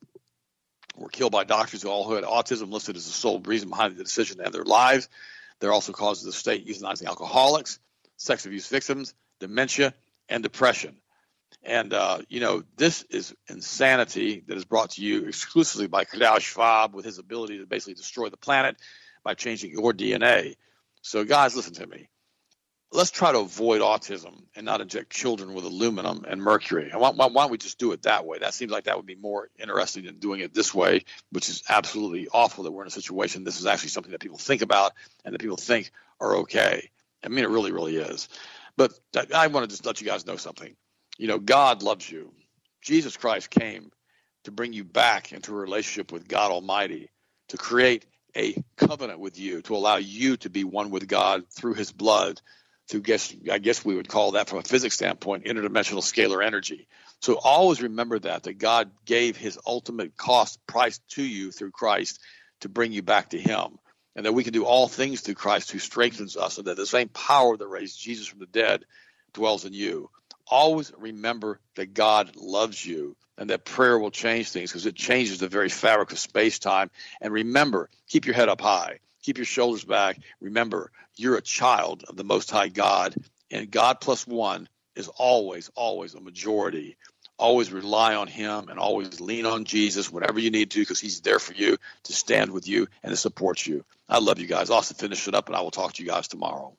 [0.96, 4.04] were killed by doctors who all had autism listed as the sole reason behind the
[4.04, 5.10] decision to end their lives.
[5.60, 7.80] There are also causes the state euthanizing alcoholics,
[8.18, 9.94] sex abuse victims, dementia,
[10.30, 10.98] and depression.
[11.64, 16.44] And, uh, you know, this is insanity that is brought to you exclusively by Klaus
[16.44, 18.76] Schwab with his ability to basically destroy the planet
[19.24, 20.56] by changing your DNA.
[21.02, 22.10] So, guys, listen to me.
[22.92, 26.92] Let's try to avoid autism and not inject children with aluminum and mercury.
[26.94, 28.38] Why, why, why don't we just do it that way?
[28.40, 31.64] That seems like that would be more interesting than doing it this way, which is
[31.70, 33.46] absolutely awful that we're in a situation.
[33.46, 34.92] This is actually something that people think about
[35.26, 36.92] and that people think are okay.
[37.24, 38.28] I mean, it really, really is.
[38.78, 38.94] But
[39.34, 40.76] I want to just let you guys know something
[41.18, 42.32] you know, God loves you.
[42.82, 43.92] Jesus Christ came
[44.44, 47.10] to bring you back into a relationship with God Almighty,
[47.50, 48.06] to create
[48.36, 52.42] a covenant with you, to allow you to be one with God through his blood,
[52.90, 56.88] through guess I guess we would call that from a physics standpoint, interdimensional scalar energy.
[57.22, 62.20] So always remember that that God gave his ultimate cost price to you through Christ
[62.62, 63.80] to bring you back to him.
[64.16, 66.86] And that we can do all things through Christ who strengthens us, and that the
[66.86, 68.86] same power that raised Jesus from the dead
[69.34, 70.12] dwells in you
[70.48, 75.40] always remember that God loves you and that prayer will change things because it changes
[75.40, 76.92] the very fabric of space time.
[77.22, 80.20] And remember, keep your head up high, keep your shoulders back.
[80.42, 83.16] Remember, you're a child of the Most High God,
[83.52, 86.98] and God plus one is always, always a majority.
[87.38, 91.22] always rely on him and always lean on Jesus whenever you need to because he's
[91.22, 93.84] there for you to stand with you and to support you.
[94.08, 94.70] I love you guys.
[94.70, 96.76] I'll finish it up and I will talk to you guys tomorrow.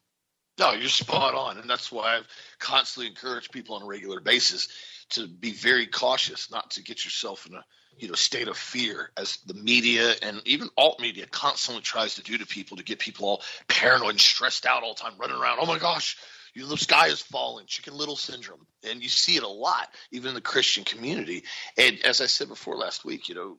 [0.59, 1.59] No, you're spot on.
[1.59, 2.29] And that's why I've
[2.59, 4.69] constantly encouraged people on a regular basis
[5.11, 7.65] to be very cautious, not to get yourself in a
[7.99, 12.23] you know state of fear as the media and even alt media constantly tries to
[12.23, 15.37] do to people to get people all paranoid and stressed out all the time running
[15.37, 16.17] around oh my gosh
[16.55, 19.89] you know, the sky is falling chicken little syndrome and you see it a lot
[20.11, 21.45] even in the christian community
[21.79, 23.57] and as i said before last week you know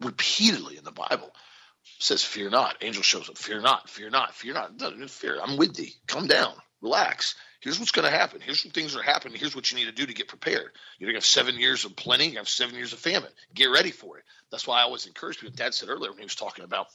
[0.00, 1.30] repeatedly in the bible
[1.98, 5.56] says fear not angel shows up fear not fear not fear not no, fear i'm
[5.56, 7.34] with thee come down relax
[7.66, 8.40] here's what's going to happen.
[8.40, 9.36] Here's what things are happening.
[9.36, 10.70] Here's what you need to do to get prepared.
[10.98, 12.28] You're going to have seven years of plenty.
[12.28, 13.30] You have seven years of famine.
[13.54, 14.24] Get ready for it.
[14.52, 15.56] That's why I always encourage people.
[15.56, 16.86] Dad said earlier when he was talking about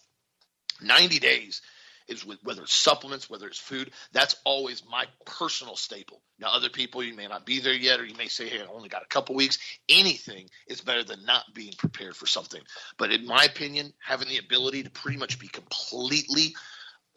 [0.82, 1.62] 90 days
[2.08, 3.92] is with whether it's supplements, whether it's food.
[4.12, 6.22] That's always my personal staple.
[6.40, 8.66] Now, other people, you may not be there yet, or you may say, hey, I
[8.66, 9.58] only got a couple weeks.
[9.90, 12.62] Anything is better than not being prepared for something.
[12.98, 16.56] But in my opinion, having the ability to pretty much be completely–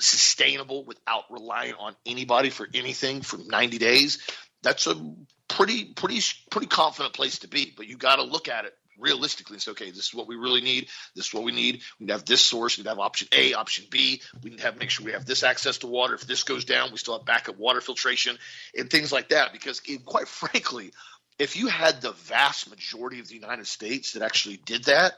[0.01, 4.19] sustainable without relying on anybody for anything for 90 days,
[4.63, 5.15] that's a
[5.49, 6.21] pretty pretty
[6.51, 7.73] pretty confident place to be.
[7.77, 10.37] But you got to look at it realistically and say, okay, this is what we
[10.37, 10.89] really need.
[11.15, 11.83] This is what we need.
[11.99, 12.77] We need to have this source.
[12.77, 14.23] We need to have option A, option B.
[14.43, 16.15] We need to have make sure we have this access to water.
[16.15, 18.39] If this goes down, we still have backup water filtration
[18.77, 19.53] and things like that.
[19.53, 20.93] Because it, quite frankly,
[21.39, 25.15] if you had the vast majority of the United States that actually did that,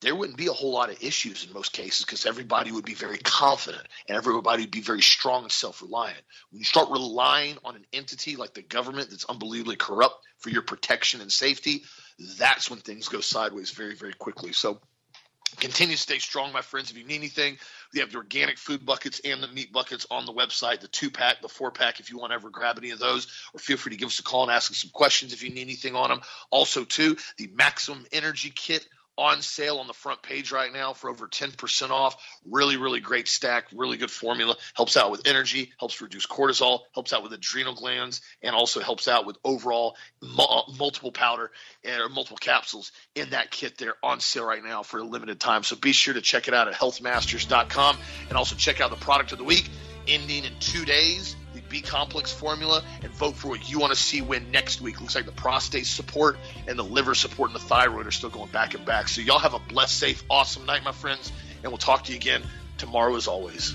[0.00, 2.94] there wouldn't be a whole lot of issues in most cases because everybody would be
[2.94, 6.20] very confident and everybody would be very strong and self-reliant.
[6.50, 10.62] When you start relying on an entity like the government that's unbelievably corrupt for your
[10.62, 11.82] protection and safety,
[12.38, 14.52] that's when things go sideways very, very quickly.
[14.52, 14.80] So
[15.60, 16.90] continue to stay strong, my friends.
[16.90, 17.58] If you need anything,
[17.92, 21.10] we have the organic food buckets and the meat buckets on the website, the two
[21.10, 23.76] pack, the four pack, if you want to ever grab any of those, or feel
[23.76, 25.94] free to give us a call and ask us some questions if you need anything
[25.94, 26.20] on them.
[26.50, 28.86] Also, too, the maximum energy kit
[29.18, 32.16] on sale on the front page right now for over 10% off.
[32.48, 34.56] Really, really great stack, really good formula.
[34.74, 39.08] Helps out with energy, helps reduce cortisol, helps out with adrenal glands, and also helps
[39.08, 41.50] out with overall uh, multiple powder
[41.84, 45.64] or multiple capsules in that kit there on sale right now for a limited time.
[45.64, 47.98] So be sure to check it out at healthmasters.com
[48.28, 49.68] and also check out the product of the week
[50.08, 53.98] ending in two days the B complex formula and vote for what you want to
[53.98, 55.00] see win next week.
[55.00, 58.50] Looks like the prostate support and the liver support and the thyroid are still going
[58.50, 59.08] back and back.
[59.08, 61.32] So y'all have a blessed, safe, awesome night, my friends,
[61.62, 62.42] and we'll talk to you again
[62.76, 63.74] tomorrow as always.